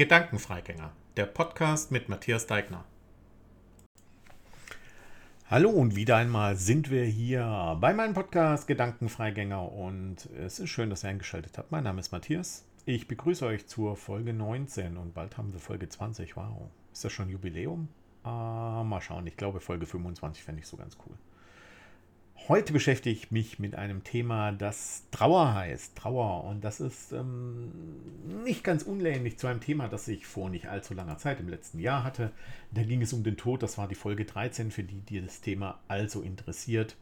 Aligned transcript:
Gedankenfreigänger, 0.00 0.92
der 1.18 1.26
Podcast 1.26 1.92
mit 1.92 2.08
Matthias 2.08 2.46
Deigner. 2.46 2.86
Hallo 5.50 5.68
und 5.68 5.94
wieder 5.94 6.16
einmal 6.16 6.56
sind 6.56 6.90
wir 6.90 7.04
hier 7.04 7.76
bei 7.82 7.92
meinem 7.92 8.14
Podcast 8.14 8.66
Gedankenfreigänger 8.66 9.70
und 9.70 10.24
es 10.38 10.58
ist 10.58 10.70
schön, 10.70 10.88
dass 10.88 11.04
ihr 11.04 11.10
eingeschaltet 11.10 11.58
habt. 11.58 11.70
Mein 11.70 11.84
Name 11.84 12.00
ist 12.00 12.12
Matthias. 12.12 12.64
Ich 12.86 13.08
begrüße 13.08 13.44
euch 13.44 13.66
zur 13.66 13.94
Folge 13.94 14.32
19 14.32 14.96
und 14.96 15.12
bald 15.12 15.36
haben 15.36 15.52
wir 15.52 15.60
Folge 15.60 15.86
20. 15.86 16.34
Wow, 16.34 16.70
ist 16.94 17.04
das 17.04 17.12
schon 17.12 17.28
Jubiläum? 17.28 17.88
Ah, 18.22 18.82
mal 18.82 19.02
schauen, 19.02 19.26
ich 19.26 19.36
glaube 19.36 19.60
Folge 19.60 19.84
25 19.84 20.42
fände 20.42 20.62
ich 20.62 20.66
so 20.66 20.78
ganz 20.78 20.96
cool. 21.06 21.14
Heute 22.50 22.72
beschäftige 22.72 23.14
ich 23.14 23.30
mich 23.30 23.60
mit 23.60 23.76
einem 23.76 24.02
Thema, 24.02 24.50
das 24.50 25.04
Trauer 25.12 25.54
heißt. 25.54 25.94
Trauer. 25.94 26.42
Und 26.42 26.64
das 26.64 26.80
ist 26.80 27.12
ähm, 27.12 27.70
nicht 28.42 28.64
ganz 28.64 28.82
unähnlich 28.82 29.38
zu 29.38 29.46
einem 29.46 29.60
Thema, 29.60 29.86
das 29.86 30.08
ich 30.08 30.26
vor 30.26 30.50
nicht 30.50 30.66
allzu 30.66 30.92
langer 30.92 31.16
Zeit 31.16 31.38
im 31.38 31.48
letzten 31.48 31.78
Jahr 31.78 32.02
hatte. 32.02 32.32
Da 32.72 32.82
ging 32.82 33.02
es 33.02 33.12
um 33.12 33.22
den 33.22 33.36
Tod. 33.36 33.62
Das 33.62 33.78
war 33.78 33.86
die 33.86 33.94
Folge 33.94 34.24
13, 34.24 34.72
für 34.72 34.82
die, 34.82 35.00
die 35.00 35.20
das 35.20 35.40
Thema 35.40 35.78
also 35.86 36.22
interessiert. 36.22 36.96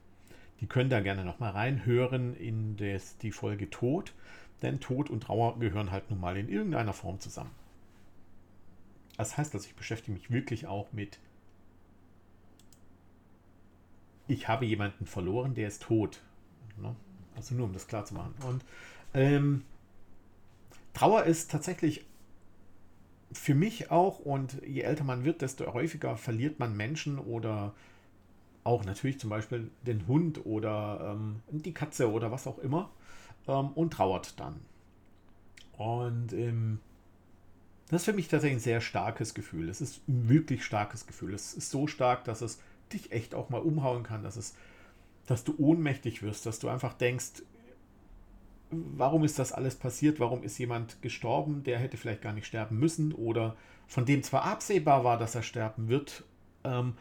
Die 0.60 0.66
können 0.66 0.90
da 0.90 1.00
gerne 1.00 1.24
nochmal 1.24 1.52
reinhören 1.52 2.36
in 2.36 2.76
das, 2.76 3.16
die 3.16 3.32
Folge 3.32 3.70
Tod. 3.70 4.12
Denn 4.60 4.80
Tod 4.80 5.08
und 5.08 5.22
Trauer 5.22 5.58
gehören 5.58 5.90
halt 5.90 6.10
nun 6.10 6.20
mal 6.20 6.36
in 6.36 6.50
irgendeiner 6.50 6.92
Form 6.92 7.20
zusammen. 7.20 7.52
Das 9.16 9.38
heißt, 9.38 9.54
dass 9.54 9.64
ich 9.64 9.74
beschäftige 9.74 10.12
mich 10.12 10.30
wirklich 10.30 10.66
auch 10.66 10.92
mit 10.92 11.18
ich 14.28 14.46
habe 14.46 14.66
jemanden 14.66 15.06
verloren, 15.06 15.54
der 15.54 15.68
ist 15.68 15.82
tot. 15.82 16.20
Ne? 16.76 16.94
Also 17.36 17.54
nur 17.54 17.66
um 17.66 17.72
das 17.72 17.88
klar 17.88 18.04
zu 18.04 18.14
machen. 18.14 18.34
Und 18.46 18.64
ähm, 19.14 19.64
Trauer 20.94 21.24
ist 21.24 21.50
tatsächlich 21.50 22.04
für 23.32 23.54
mich 23.54 23.90
auch, 23.90 24.20
und 24.20 24.60
je 24.66 24.82
älter 24.82 25.04
man 25.04 25.24
wird, 25.24 25.42
desto 25.42 25.72
häufiger 25.72 26.16
verliert 26.16 26.58
man 26.58 26.76
Menschen 26.76 27.18
oder 27.18 27.74
auch 28.64 28.84
natürlich 28.84 29.18
zum 29.18 29.30
Beispiel 29.30 29.70
den 29.86 30.06
Hund 30.06 30.44
oder 30.44 31.14
ähm, 31.14 31.40
die 31.50 31.72
Katze 31.72 32.10
oder 32.10 32.30
was 32.30 32.46
auch 32.46 32.58
immer 32.58 32.90
ähm, 33.46 33.70
und 33.74 33.92
trauert 33.92 34.38
dann. 34.38 34.56
Und 35.76 36.32
ähm, 36.32 36.80
das 37.88 38.02
ist 38.02 38.06
für 38.06 38.12
mich 38.12 38.28
tatsächlich 38.28 38.58
ein 38.58 38.62
sehr 38.62 38.80
starkes 38.80 39.32
Gefühl. 39.32 39.68
Es 39.68 39.80
ist 39.80 40.06
ein 40.08 40.28
wirklich 40.28 40.64
starkes 40.64 41.06
Gefühl. 41.06 41.32
Es 41.32 41.54
ist 41.54 41.70
so 41.70 41.86
stark, 41.86 42.24
dass 42.24 42.42
es 42.42 42.60
dich 42.92 43.12
echt 43.12 43.34
auch 43.34 43.50
mal 43.50 43.60
umhauen 43.60 44.02
kann, 44.02 44.22
dass 44.22 44.36
es, 44.36 44.54
dass 45.26 45.44
du 45.44 45.54
ohnmächtig 45.58 46.22
wirst, 46.22 46.46
dass 46.46 46.58
du 46.58 46.68
einfach 46.68 46.94
denkst, 46.94 47.42
warum 48.70 49.24
ist 49.24 49.38
das 49.38 49.52
alles 49.52 49.76
passiert? 49.76 50.20
Warum 50.20 50.42
ist 50.42 50.58
jemand 50.58 51.00
gestorben, 51.02 51.62
der 51.62 51.78
hätte 51.78 51.96
vielleicht 51.96 52.22
gar 52.22 52.32
nicht 52.32 52.46
sterben 52.46 52.78
müssen 52.78 53.12
oder 53.12 53.56
von 53.86 54.04
dem 54.04 54.22
zwar 54.22 54.44
absehbar 54.44 55.04
war, 55.04 55.18
dass 55.18 55.34
er 55.34 55.42
sterben 55.42 55.88
wird, 55.88 56.24
ähm, 56.64 56.94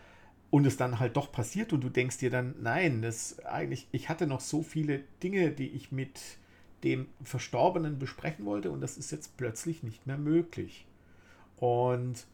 und 0.49 0.65
es 0.65 0.77
dann 0.77 0.99
halt 0.99 1.17
doch 1.17 1.31
passiert 1.31 1.73
und 1.73 1.81
du 1.81 1.89
denkst 1.89 2.19
dir 2.19 2.29
dann, 2.29 2.55
nein, 2.61 3.01
das 3.01 3.43
eigentlich, 3.45 3.87
ich 3.91 4.09
hatte 4.09 4.27
noch 4.27 4.39
so 4.39 4.63
viele 4.63 5.03
Dinge, 5.21 5.51
die 5.51 5.69
ich 5.69 5.91
mit 5.91 6.21
dem 6.83 7.07
Verstorbenen 7.23 7.99
besprechen 7.99 8.45
wollte 8.45 8.71
und 8.71 8.81
das 8.81 8.97
ist 8.97 9.11
jetzt 9.11 9.35
plötzlich 9.35 9.83
nicht 9.83 10.07
mehr 10.07 10.17
möglich. 10.17 10.85
Und 11.57 12.27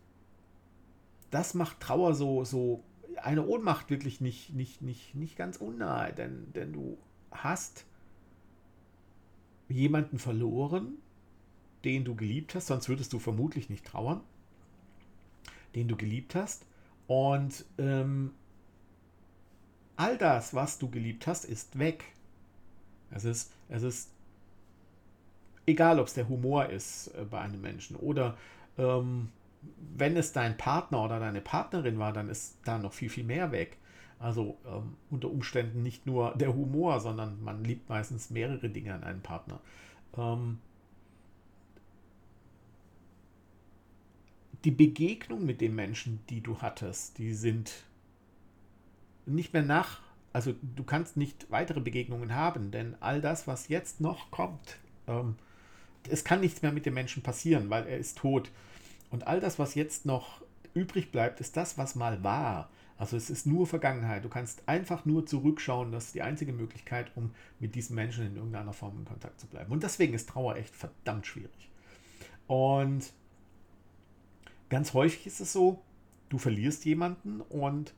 das 1.32 1.54
macht 1.54 1.80
Trauer 1.80 2.14
so, 2.14 2.44
so 2.44 2.84
eine 3.22 3.46
Ohnmacht 3.46 3.90
wirklich 3.90 4.22
nicht, 4.22 4.54
nicht, 4.54 4.82
nicht, 4.82 5.16
nicht 5.16 5.36
ganz 5.36 5.58
unnahe, 5.58 6.14
denn, 6.14 6.52
denn 6.54 6.74
du 6.74 6.98
hast 7.32 7.86
jemanden 9.70 10.20
verloren, 10.20 10.98
den 11.84 12.06
du 12.06 12.16
geliebt 12.16 12.56
hast, 12.56 12.68
sonst 12.68 12.90
würdest 12.90 13.14
du 13.14 13.20
vermutlich 13.20 13.70
nicht 13.70 13.86
trauern, 13.86 14.22
den 15.76 15.88
du 15.88 15.96
geliebt 15.96 16.36
hast. 16.36 16.66
Und 17.08 17.66
ähm, 17.78 18.32
all 19.96 20.18
das, 20.18 20.54
was 20.54 20.80
du 20.80 20.90
geliebt 20.90 21.28
hast, 21.28 21.46
ist 21.46 21.78
weg. 21.78 22.06
Es 23.12 23.26
ist, 23.26 23.52
es 23.70 23.84
ist 23.84 24.10
egal, 25.66 26.00
ob 26.00 26.08
es 26.08 26.14
der 26.14 26.30
Humor 26.30 26.68
ist 26.68 27.08
äh, 27.08 27.26
bei 27.30 27.40
einem 27.40 27.62
Menschen 27.62 27.96
oder 27.96 28.38
ähm, 28.78 29.30
wenn 29.96 30.18
es 30.18 30.34
dein 30.34 30.58
Partner 30.58 31.04
oder 31.04 31.20
deine 31.20 31.42
Partnerin 31.42 32.00
war, 32.00 32.14
dann 32.14 32.30
ist 32.30 32.58
da 32.66 32.78
noch 32.78 32.94
viel, 32.94 33.10
viel 33.10 33.24
mehr 33.24 33.52
weg. 33.52 33.78
Also 34.20 34.58
ähm, 34.66 34.96
unter 35.10 35.30
Umständen 35.30 35.84
nicht 35.84 36.06
nur 36.06 36.34
der 36.36 36.56
Humor, 36.56 37.00
sondern 37.00 37.44
man 37.44 37.64
liebt 37.64 37.90
meistens 37.90 38.30
mehrere 38.30 38.70
Dinge 38.70 38.94
an 38.94 39.04
einem 39.04 39.22
Partner. 39.22 39.60
Ähm, 40.18 40.60
die 44.64 44.72
Begegnung 44.72 45.46
mit 45.46 45.62
den 45.62 45.76
Menschen, 45.76 46.22
die 46.30 46.42
du 46.42 46.62
hattest, 46.62 47.18
die 47.18 47.34
sind 47.34 47.84
nicht 49.26 49.54
mehr 49.54 49.64
nach. 49.64 50.02
Also 50.32 50.54
du 50.76 50.84
kannst 50.84 51.18
nicht 51.18 51.52
weitere 51.52 51.82
Begegnungen 51.82 52.34
haben, 52.34 52.72
denn 52.72 52.96
all 53.02 53.22
das, 53.22 53.46
was 53.46 53.68
jetzt 53.68 54.02
noch 54.02 54.32
kommt, 54.32 54.78
ähm, 55.08 55.36
es 56.10 56.24
kann 56.24 56.40
nichts 56.40 56.62
mehr 56.62 56.72
mit 56.72 56.86
dem 56.86 56.94
Menschen 56.94 57.24
passieren, 57.24 57.70
weil 57.70 57.88
er 57.88 57.98
ist 57.98 58.18
tot. 58.18 58.52
Und 59.14 59.28
all 59.28 59.40
das, 59.40 59.60
was 59.60 59.76
jetzt 59.76 60.08
noch 60.08 60.42
übrig 60.74 61.12
bleibt, 61.12 61.40
ist 61.40 61.56
das, 61.56 61.78
was 61.78 61.94
mal 61.94 62.24
war. 62.24 62.72
Also 62.98 63.16
es 63.16 63.30
ist 63.30 63.46
nur 63.46 63.68
Vergangenheit. 63.68 64.26
Du 64.26 64.30
kannst 64.30 64.68
einfach 64.68 65.06
nur 65.06 65.28
zurückschauen. 65.28 65.92
Das 65.92 66.06
ist 66.06 66.16
die 66.16 66.24
einzige 66.24 66.52
Möglichkeit, 66.52 67.12
um 67.14 67.30
mit 67.60 67.76
diesen 67.76 67.96
Menschen 67.96 68.26
in 68.26 68.38
irgendeiner 68.38 68.74
Form 68.74 68.98
in 68.98 69.06
Kontakt 69.06 69.40
zu 69.40 69.46
bleiben. 69.46 69.72
Und 69.72 69.84
deswegen 69.84 70.16
ist 70.16 70.30
Trauer 70.30 70.56
echt 70.56 70.76
verdammt 70.76 71.28
schwierig. 71.28 71.70
Und 72.48 73.14
ganz 74.70 74.96
häufig 74.96 75.28
ist 75.28 75.42
es 75.42 75.54
so, 75.54 75.80
du 76.30 76.40
verlierst 76.40 76.84
jemanden 76.84 77.42
und 77.42 77.94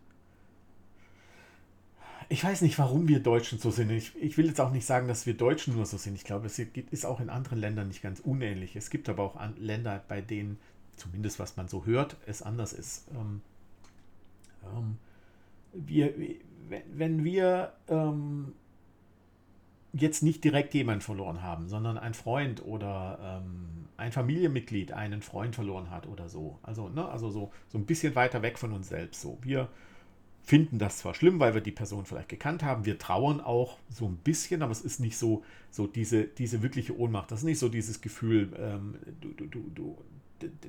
ich 2.28 2.44
weiß 2.44 2.62
nicht, 2.62 2.78
warum 2.78 3.08
wir 3.08 3.22
Deutschen 3.22 3.58
so 3.58 3.72
sind. 3.72 3.90
Ich, 3.90 4.22
ich, 4.22 4.38
will 4.38 4.48
jetzt 4.48 4.60
auch 4.60 4.72
nicht 4.72 4.86
sagen, 4.86 5.08
dass 5.08 5.26
wir 5.26 5.36
Deutschen 5.36 5.76
nur 5.76 5.86
so 5.86 5.96
sind. 5.96 6.16
Ich 6.16 6.26
glaube, 6.26 6.48
es 6.48 6.60
ist 6.60 7.06
auch 7.06 7.22
in 7.22 7.30
anderen 7.30 7.60
Ländern 7.60 7.88
nicht 7.88 8.02
ganz 8.02 8.20
unähnlich. 8.20 8.76
Es 8.76 8.90
gibt 8.90 9.08
aber 9.08 9.24
auch 9.24 9.40
Länder, 9.58 10.04
bei 10.10 10.20
denen 10.20 10.58
zumindest 10.96 11.40
was 11.40 11.58
man 11.58 11.68
so 11.68 11.86
hört, 11.86 12.18
es 12.26 12.42
anders 12.42 12.74
ist. 12.74 13.08
Ähm, 13.12 13.42
ähm, 14.64 14.98
wir, 15.74 16.14
wenn 16.94 17.24
wir 17.24 17.74
ähm, 17.88 18.54
jetzt 19.94 20.24
nicht 20.24 20.44
direkt 20.44 20.74
jemanden 20.74 21.02
verloren 21.02 21.42
haben, 21.42 21.68
sondern 21.70 21.98
ein 21.98 22.14
Freund 22.14 22.66
oder 22.66 23.42
ähm, 23.42 23.88
ein 23.98 24.12
Familienmitglied 24.12 24.92
einen 24.92 25.22
Freund 25.22 25.56
verloren 25.56 25.90
hat 25.90 26.08
oder 26.08 26.28
so. 26.28 26.60
Also, 26.64 26.90
ne, 26.90 27.08
also 27.08 27.30
so, 27.30 27.52
so 27.70 27.78
ein 27.78 27.86
bisschen 27.86 28.16
weiter 28.16 28.42
weg 28.42 28.60
von 28.60 28.74
uns 28.74 28.90
selbst. 28.90 29.22
So. 29.22 29.38
Wir 29.42 29.70
finden 30.44 30.80
das 30.80 30.98
zwar 30.98 31.14
schlimm, 31.14 31.40
weil 31.40 31.54
wir 31.54 31.62
die 31.62 31.72
Person 31.72 32.06
vielleicht 32.06 32.30
gekannt 32.30 32.62
haben. 32.62 32.86
Wir 32.86 33.00
trauern 33.00 33.40
auch 33.40 33.78
so 33.90 34.06
ein 34.06 34.18
bisschen, 34.18 34.62
aber 34.62 34.72
es 34.72 34.82
ist 34.82 35.00
nicht 35.00 35.18
so, 35.18 35.44
so 35.72 35.88
diese, 35.88 36.26
diese 36.26 36.62
wirkliche 36.62 36.98
Ohnmacht. 36.98 37.32
Das 37.32 37.40
ist 37.40 37.46
nicht 37.46 37.60
so 37.60 37.70
dieses 37.70 38.02
Gefühl, 38.02 38.52
ähm, 38.58 38.96
du, 39.22 39.30
du, 39.30 39.46
du, 39.48 39.72
du, 39.74 39.98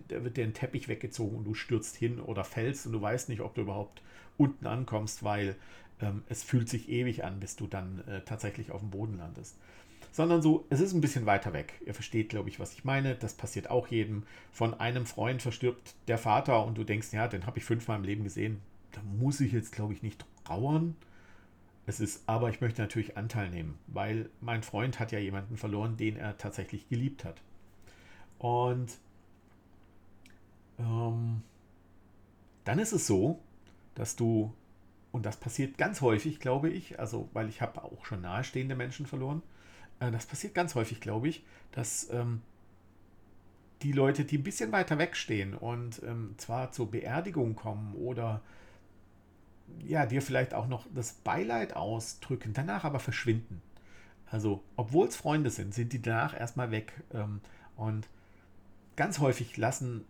da 0.09 0.25
wird 0.25 0.37
dir 0.37 0.45
ein 0.45 0.55
Teppich 0.55 0.89
weggezogen 0.89 1.39
und 1.39 1.45
du 1.45 1.55
stürzt 1.55 1.97
hin 1.97 2.21
oder 2.21 2.45
fällst 2.45 2.87
und 2.87 2.93
du 2.93 3.01
weißt 3.01 3.29
nicht, 3.29 3.41
ob 3.41 3.55
du 3.55 3.63
überhaupt 3.63 4.03
unten 4.37 4.67
ankommst, 4.67 5.23
weil 5.25 5.57
ähm, 6.01 6.23
es 6.29 6.43
fühlt 6.43 6.69
sich 6.69 6.89
ewig 6.89 7.25
an, 7.25 7.41
bis 7.41 7.57
du 7.57 7.67
dann 7.67 8.07
äh, 8.07 8.23
tatsächlich 8.23 8.71
auf 8.71 8.81
dem 8.81 8.91
Boden 8.91 9.19
landest. 9.19 9.59
Sondern 10.13 10.41
so, 10.41 10.67
es 10.71 10.81
ist 10.81 10.95
ein 10.95 11.01
bisschen 11.01 11.27
weiter 11.27 11.53
weg. 11.53 11.75
Ihr 11.85 11.95
versteht, 11.95 12.31
glaube 12.31 12.49
ich, 12.49 12.59
was 12.59 12.73
ich 12.73 12.85
meine. 12.85 13.15
Das 13.15 13.35
passiert 13.35 13.71
auch 13.71 13.89
jedem. 13.89 14.23
Von 14.51 14.73
einem 14.75 15.05
Freund 15.05 15.43
verstirbt 15.43 15.95
der 16.09 16.17
Vater 16.17 16.65
und 16.65 16.79
du 16.79 16.85
denkst, 16.85 17.13
ja, 17.13 17.29
den 17.29 17.47
habe 17.47 17.59
ich 17.59 17.65
fünfmal 17.65 17.99
im 17.99 18.05
Leben 18.05 18.25
gesehen. 18.25 18.61
Da 18.93 19.03
muss 19.03 19.41
ich 19.41 19.53
jetzt, 19.53 19.73
glaube 19.73 19.93
ich, 19.93 20.03
nicht 20.03 20.25
trauern. 20.45 20.97
Es 21.87 22.01
ist, 22.01 22.29
aber 22.29 22.51
ich 22.51 22.61
möchte 22.61 22.83
natürlich 22.83 23.17
Anteil 23.17 23.51
nehmen, 23.51 23.79
weil 23.87 24.29
mein 24.41 24.63
Freund 24.63 24.99
hat 24.99 25.13
ja 25.13 25.19
jemanden 25.19 25.57
verloren, 25.57 25.97
den 25.97 26.17
er 26.17 26.37
tatsächlich 26.37 26.89
geliebt 26.89 27.25
hat. 27.25 27.41
Und 28.39 28.99
ähm, 30.79 31.43
dann 32.65 32.79
ist 32.79 32.93
es 32.93 33.07
so, 33.07 33.41
dass 33.95 34.17
du, 34.17 34.53
und 35.13 35.27
das 35.27 35.37
passiert 35.37 35.79
ganz 35.79 36.01
häufig, 36.01 36.41
glaube 36.41 36.69
ich, 36.71 36.99
also 36.99 37.29
weil 37.33 37.49
ich 37.49 37.63
habe 37.63 37.83
auch 37.83 38.05
schon 38.05 38.21
nahestehende 38.21 38.75
Menschen 38.75 39.07
verloren, 39.07 39.43
äh, 40.01 40.11
das 40.11 40.27
passiert 40.27 40.55
ganz 40.55 40.75
häufig, 40.75 41.01
glaube 41.01 41.29
ich, 41.29 41.45
dass 41.73 42.11
ähm, 42.11 42.43
die 43.83 43.93
Leute, 43.93 44.25
die 44.25 44.39
ein 44.39 44.43
bisschen 44.43 44.73
weiter 44.73 44.99
wegstehen 44.99 45.55
und 45.55 46.03
ähm, 46.03 46.35
zwar 46.39 46.73
zur 46.73 46.91
Beerdigung 46.91 47.55
kommen 47.55 47.95
oder 47.95 48.41
ja, 49.85 50.07
dir 50.07 50.23
vielleicht 50.23 50.55
auch 50.55 50.67
noch 50.67 50.87
das 50.95 51.13
Beileid 51.13 51.75
ausdrücken, 51.75 52.53
danach 52.53 52.85
aber 52.85 53.01
verschwinden. 53.01 53.61
Also, 54.31 54.63
obwohl 54.77 55.09
es 55.09 55.17
Freunde 55.17 55.51
sind, 55.51 55.75
sind 55.75 55.93
die 55.93 56.03
danach 56.03 56.39
erstmal 56.39 56.71
weg. 56.71 56.93
Ähm, 57.13 57.41
und 57.77 58.09
ganz 58.97 59.19
häufig 59.19 59.57
lassen 59.57 60.05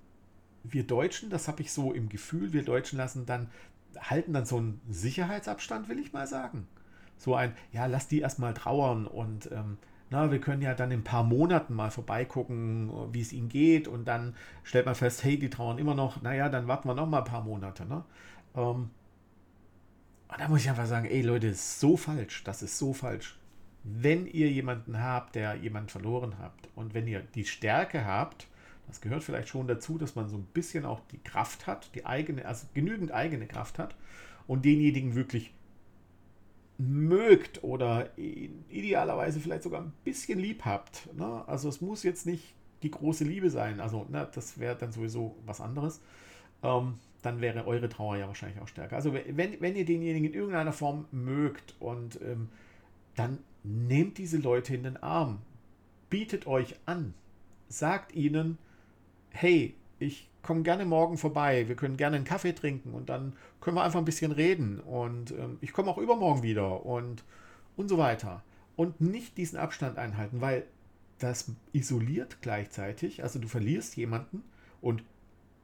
wir 0.72 0.86
Deutschen, 0.86 1.30
das 1.30 1.48
habe 1.48 1.62
ich 1.62 1.72
so 1.72 1.92
im 1.92 2.08
Gefühl, 2.08 2.52
wir 2.52 2.64
Deutschen 2.64 2.98
lassen 2.98 3.26
dann, 3.26 3.50
halten 3.98 4.32
dann 4.32 4.46
so 4.46 4.58
einen 4.58 4.80
Sicherheitsabstand, 4.88 5.88
will 5.88 5.98
ich 5.98 6.12
mal 6.12 6.26
sagen. 6.26 6.66
So 7.16 7.34
ein, 7.34 7.54
ja, 7.72 7.86
lass 7.86 8.08
die 8.08 8.20
erstmal 8.20 8.54
trauern 8.54 9.06
und 9.06 9.50
ähm, 9.52 9.78
na, 10.10 10.30
wir 10.30 10.40
können 10.40 10.62
ja 10.62 10.74
dann 10.74 10.90
in 10.90 11.00
ein 11.00 11.04
paar 11.04 11.24
Monaten 11.24 11.74
mal 11.74 11.90
vorbeigucken, 11.90 13.12
wie 13.12 13.20
es 13.20 13.32
ihnen 13.32 13.48
geht 13.48 13.88
und 13.88 14.06
dann 14.06 14.36
stellt 14.62 14.86
man 14.86 14.94
fest, 14.94 15.24
hey, 15.24 15.38
die 15.38 15.50
trauern 15.50 15.78
immer 15.78 15.94
noch, 15.94 16.22
naja, 16.22 16.48
dann 16.48 16.68
warten 16.68 16.88
wir 16.88 16.94
noch 16.94 17.08
mal 17.08 17.18
ein 17.18 17.24
paar 17.24 17.42
Monate. 17.42 17.86
Ne? 17.86 18.04
Ähm, 18.54 18.90
und 20.28 20.40
da 20.40 20.48
muss 20.48 20.60
ich 20.60 20.68
einfach 20.68 20.86
sagen, 20.86 21.06
ey 21.06 21.22
Leute, 21.22 21.48
das 21.48 21.58
ist 21.58 21.80
so 21.80 21.96
falsch, 21.96 22.44
das 22.44 22.62
ist 22.62 22.78
so 22.78 22.92
falsch. 22.92 23.38
Wenn 23.82 24.26
ihr 24.26 24.50
jemanden 24.50 25.00
habt, 25.00 25.36
der 25.36 25.54
jemanden 25.54 25.88
verloren 25.88 26.38
habt 26.40 26.68
und 26.74 26.94
wenn 26.94 27.06
ihr 27.06 27.20
die 27.20 27.44
Stärke 27.44 28.04
habt, 28.04 28.48
das 28.86 29.00
gehört 29.00 29.24
vielleicht 29.24 29.48
schon 29.48 29.66
dazu, 29.66 29.98
dass 29.98 30.14
man 30.14 30.28
so 30.28 30.36
ein 30.36 30.46
bisschen 30.54 30.84
auch 30.84 31.00
die 31.12 31.18
Kraft 31.18 31.66
hat, 31.66 31.94
die 31.94 32.06
eigene, 32.06 32.44
also 32.46 32.66
genügend 32.74 33.12
eigene 33.12 33.46
Kraft 33.46 33.78
hat 33.78 33.96
und 34.46 34.64
denjenigen 34.64 35.14
wirklich 35.14 35.52
mögt 36.78 37.64
oder 37.64 38.10
idealerweise 38.18 39.40
vielleicht 39.40 39.62
sogar 39.62 39.82
ein 39.82 39.92
bisschen 40.04 40.38
lieb 40.38 40.64
habt. 40.64 41.12
Ne? 41.14 41.42
Also 41.46 41.68
es 41.68 41.80
muss 41.80 42.02
jetzt 42.02 42.26
nicht 42.26 42.54
die 42.82 42.90
große 42.90 43.24
Liebe 43.24 43.50
sein. 43.50 43.80
Also 43.80 44.06
ne, 44.10 44.28
das 44.34 44.58
wäre 44.58 44.76
dann 44.76 44.92
sowieso 44.92 45.36
was 45.46 45.60
anderes. 45.60 46.00
Ähm, 46.62 46.94
dann 47.22 47.40
wäre 47.40 47.66
eure 47.66 47.88
Trauer 47.88 48.16
ja 48.18 48.28
wahrscheinlich 48.28 48.60
auch 48.60 48.68
stärker. 48.68 48.96
Also 48.96 49.12
wenn, 49.12 49.60
wenn 49.60 49.74
ihr 49.74 49.84
denjenigen 49.84 50.28
in 50.28 50.34
irgendeiner 50.34 50.72
Form 50.72 51.06
mögt 51.10 51.74
und 51.80 52.20
ähm, 52.22 52.50
dann 53.14 53.38
nehmt 53.64 54.18
diese 54.18 54.38
Leute 54.38 54.74
in 54.74 54.84
den 54.84 54.96
Arm, 54.98 55.40
bietet 56.10 56.46
euch 56.46 56.76
an, 56.84 57.14
sagt 57.68 58.14
ihnen, 58.14 58.58
hey, 59.36 59.74
ich 59.98 60.28
komme 60.42 60.62
gerne 60.62 60.84
morgen 60.84 61.18
vorbei, 61.18 61.68
wir 61.68 61.76
können 61.76 61.96
gerne 61.96 62.16
einen 62.16 62.24
Kaffee 62.24 62.52
trinken 62.52 62.92
und 62.92 63.08
dann 63.08 63.34
können 63.60 63.76
wir 63.76 63.82
einfach 63.82 63.98
ein 63.98 64.04
bisschen 64.04 64.32
reden 64.32 64.80
und 64.80 65.32
ähm, 65.32 65.58
ich 65.60 65.72
komme 65.72 65.90
auch 65.90 65.98
übermorgen 65.98 66.42
wieder 66.42 66.84
und, 66.86 67.24
und 67.76 67.88
so 67.88 67.98
weiter. 67.98 68.42
Und 68.76 69.00
nicht 69.00 69.38
diesen 69.38 69.58
Abstand 69.58 69.98
einhalten, 69.98 70.40
weil 70.40 70.64
das 71.18 71.50
isoliert 71.72 72.38
gleichzeitig, 72.42 73.22
also 73.22 73.38
du 73.38 73.48
verlierst 73.48 73.96
jemanden 73.96 74.42
und 74.80 75.02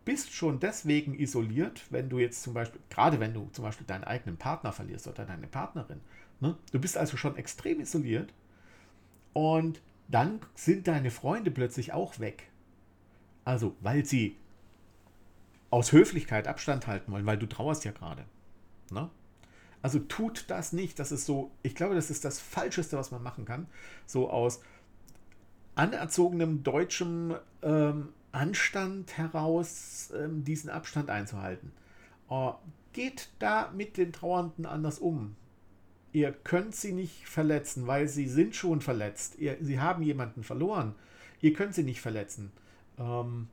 bist 0.04 0.32
schon 0.32 0.58
deswegen 0.58 1.14
isoliert, 1.14 1.84
wenn 1.90 2.08
du 2.08 2.18
jetzt 2.18 2.42
zum 2.42 2.54
Beispiel, 2.54 2.80
gerade 2.90 3.20
wenn 3.20 3.34
du 3.34 3.48
zum 3.52 3.64
Beispiel 3.64 3.86
deinen 3.86 4.04
eigenen 4.04 4.36
Partner 4.36 4.72
verlierst 4.72 5.06
oder 5.06 5.24
deine 5.24 5.46
Partnerin. 5.46 6.00
Ne? 6.40 6.56
Du 6.72 6.80
bist 6.80 6.96
also 6.96 7.16
schon 7.16 7.36
extrem 7.36 7.80
isoliert 7.80 8.32
und 9.32 9.80
dann 10.08 10.40
sind 10.54 10.88
deine 10.88 11.10
Freunde 11.10 11.50
plötzlich 11.50 11.92
auch 11.92 12.18
weg. 12.18 12.48
Also, 13.44 13.74
weil 13.80 14.04
sie 14.04 14.36
aus 15.70 15.92
Höflichkeit 15.92 16.48
Abstand 16.48 16.86
halten 16.86 17.10
wollen, 17.12 17.26
weil 17.26 17.38
du 17.38 17.46
trauerst 17.46 17.84
ja 17.84 17.92
gerade. 17.92 18.24
Ne? 18.90 19.08
Also 19.80 19.98
tut 19.98 20.44
das 20.48 20.72
nicht. 20.72 20.98
Das 20.98 21.12
ist 21.12 21.26
so, 21.26 21.50
ich 21.62 21.74
glaube, 21.74 21.94
das 21.94 22.10
ist 22.10 22.24
das 22.24 22.38
Falscheste, 22.38 22.96
was 22.96 23.10
man 23.10 23.22
machen 23.22 23.44
kann. 23.44 23.66
So 24.06 24.30
aus 24.30 24.60
anerzogenem 25.74 26.62
deutschem 26.62 27.34
ähm, 27.62 28.10
Anstand 28.30 29.16
heraus 29.16 30.12
ähm, 30.16 30.44
diesen 30.44 30.70
Abstand 30.70 31.10
einzuhalten. 31.10 31.72
Äh, 32.30 32.52
geht 32.92 33.30
da 33.38 33.72
mit 33.74 33.96
den 33.96 34.12
Trauernden 34.12 34.66
anders 34.66 34.98
um. 34.98 35.36
Ihr 36.12 36.32
könnt 36.32 36.74
sie 36.74 36.92
nicht 36.92 37.26
verletzen, 37.26 37.86
weil 37.86 38.06
sie 38.06 38.28
sind 38.28 38.54
schon 38.54 38.82
verletzt. 38.82 39.38
Ihr, 39.38 39.56
sie 39.60 39.80
haben 39.80 40.02
jemanden 40.02 40.44
verloren. 40.44 40.94
Ihr 41.40 41.54
könnt 41.54 41.74
sie 41.74 41.82
nicht 41.82 42.02
verletzen. 42.02 42.52
Ähm, 42.98 43.48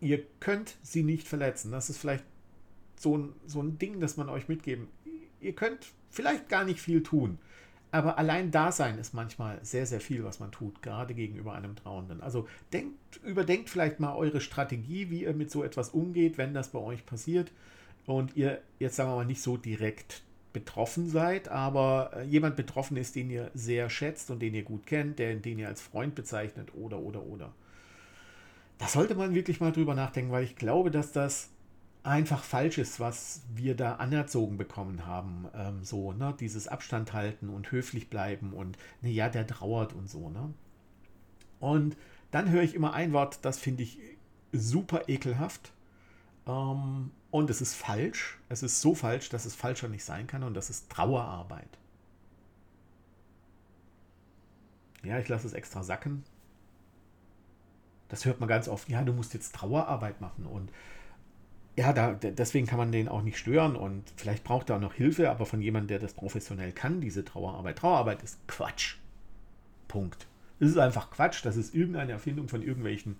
ihr 0.00 0.22
könnt 0.40 0.76
sie 0.82 1.02
nicht 1.02 1.26
verletzen. 1.28 1.70
Das 1.70 1.90
ist 1.90 1.98
vielleicht 1.98 2.24
so 2.96 3.16
ein, 3.16 3.34
so 3.46 3.60
ein 3.62 3.78
Ding, 3.78 4.00
das 4.00 4.16
man 4.16 4.28
euch 4.28 4.48
mitgeben. 4.48 4.88
Ihr 5.40 5.54
könnt 5.54 5.86
vielleicht 6.10 6.48
gar 6.48 6.64
nicht 6.64 6.80
viel 6.80 7.02
tun. 7.02 7.38
Aber 7.90 8.16
allein 8.16 8.50
Dasein 8.50 8.98
ist 8.98 9.12
manchmal 9.12 9.58
sehr, 9.62 9.84
sehr 9.84 10.00
viel, 10.00 10.24
was 10.24 10.40
man 10.40 10.50
tut, 10.50 10.82
gerade 10.82 11.12
gegenüber 11.12 11.52
einem 11.52 11.76
Trauenden. 11.76 12.22
Also 12.22 12.48
denkt, 12.72 13.20
überdenkt 13.22 13.68
vielleicht 13.68 14.00
mal 14.00 14.16
eure 14.16 14.40
Strategie, 14.40 15.10
wie 15.10 15.24
ihr 15.24 15.34
mit 15.34 15.50
so 15.50 15.62
etwas 15.62 15.90
umgeht, 15.90 16.38
wenn 16.38 16.54
das 16.54 16.68
bei 16.70 16.78
euch 16.78 17.04
passiert 17.04 17.52
und 18.06 18.34
ihr 18.34 18.62
jetzt 18.78 18.96
sagen 18.96 19.10
wir 19.10 19.16
mal 19.16 19.26
nicht 19.26 19.42
so 19.42 19.58
direkt 19.58 20.22
betroffen 20.54 21.08
seid, 21.08 21.48
aber 21.48 22.12
äh, 22.14 22.24
jemand 22.24 22.56
betroffen 22.56 22.96
ist, 22.96 23.14
den 23.14 23.30
ihr 23.30 23.50
sehr 23.54 23.90
schätzt 23.90 24.30
und 24.30 24.40
den 24.40 24.54
ihr 24.54 24.62
gut 24.64 24.86
kennt, 24.86 25.18
den, 25.18 25.42
den 25.42 25.58
ihr 25.58 25.68
als 25.68 25.80
Freund 25.82 26.14
bezeichnet 26.14 26.74
oder, 26.74 26.98
oder, 26.98 27.22
oder. 27.22 27.52
Da 28.82 28.88
sollte 28.88 29.14
man 29.14 29.32
wirklich 29.32 29.60
mal 29.60 29.70
drüber 29.70 29.94
nachdenken, 29.94 30.32
weil 30.32 30.42
ich 30.42 30.56
glaube, 30.56 30.90
dass 30.90 31.12
das 31.12 31.50
einfach 32.02 32.42
falsch 32.42 32.78
ist, 32.78 32.98
was 32.98 33.42
wir 33.54 33.76
da 33.76 33.94
anerzogen 33.94 34.58
bekommen 34.58 35.06
haben. 35.06 35.46
Ähm, 35.54 35.84
so, 35.84 36.12
ne, 36.12 36.34
dieses 36.40 36.66
Abstand 36.66 37.12
halten 37.12 37.48
und 37.48 37.70
höflich 37.70 38.10
bleiben 38.10 38.52
und, 38.52 38.76
ne, 39.00 39.10
ja, 39.10 39.28
der 39.28 39.46
trauert 39.46 39.92
und 39.92 40.10
so, 40.10 40.30
ne. 40.30 40.52
Und 41.60 41.96
dann 42.32 42.50
höre 42.50 42.64
ich 42.64 42.74
immer 42.74 42.92
ein 42.92 43.12
Wort, 43.12 43.38
das 43.42 43.56
finde 43.56 43.84
ich 43.84 44.00
super 44.50 45.02
ekelhaft. 45.08 45.70
Ähm, 46.48 47.12
und 47.30 47.50
es 47.50 47.60
ist 47.60 47.76
falsch. 47.76 48.40
Es 48.48 48.64
ist 48.64 48.80
so 48.80 48.96
falsch, 48.96 49.28
dass 49.28 49.44
es 49.44 49.54
falscher 49.54 49.88
nicht 49.88 50.02
sein 50.04 50.26
kann. 50.26 50.42
Und 50.42 50.54
das 50.54 50.70
ist 50.70 50.90
Trauerarbeit. 50.90 51.78
Ja, 55.04 55.20
ich 55.20 55.28
lasse 55.28 55.46
es 55.46 55.52
extra 55.52 55.84
sacken. 55.84 56.24
Das 58.12 58.26
hört 58.26 58.40
man 58.40 58.48
ganz 58.48 58.68
oft. 58.68 58.90
Ja, 58.90 59.00
du 59.00 59.14
musst 59.14 59.32
jetzt 59.32 59.54
Trauerarbeit 59.54 60.20
machen. 60.20 60.44
Und 60.44 60.70
ja, 61.76 61.94
da, 61.94 62.12
deswegen 62.12 62.66
kann 62.66 62.76
man 62.76 62.92
den 62.92 63.08
auch 63.08 63.22
nicht 63.22 63.38
stören 63.38 63.74
und 63.74 64.04
vielleicht 64.16 64.44
braucht 64.44 64.68
er 64.68 64.76
auch 64.76 64.80
noch 64.80 64.92
Hilfe, 64.92 65.30
aber 65.30 65.46
von 65.46 65.62
jemandem, 65.62 65.88
der 65.88 65.98
das 65.98 66.12
professionell 66.12 66.72
kann, 66.72 67.00
diese 67.00 67.24
Trauerarbeit. 67.24 67.78
Trauerarbeit 67.78 68.22
ist 68.22 68.46
Quatsch. 68.46 68.96
Punkt. 69.88 70.26
Es 70.60 70.68
ist 70.68 70.76
einfach 70.76 71.10
Quatsch. 71.10 71.42
Das 71.42 71.56
ist 71.56 71.74
irgendeine 71.74 72.12
Erfindung 72.12 72.48
von 72.48 72.60
irgendwelchen, 72.60 73.16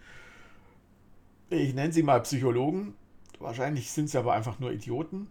ich 1.49 1.73
nenne 1.73 1.95
sie 1.95 2.03
mal 2.03 2.21
Psychologen. 2.21 2.93
Wahrscheinlich 3.39 3.91
sind 3.91 4.11
sie 4.11 4.19
aber 4.19 4.35
einfach 4.35 4.59
nur 4.59 4.73
Idioten, 4.73 5.29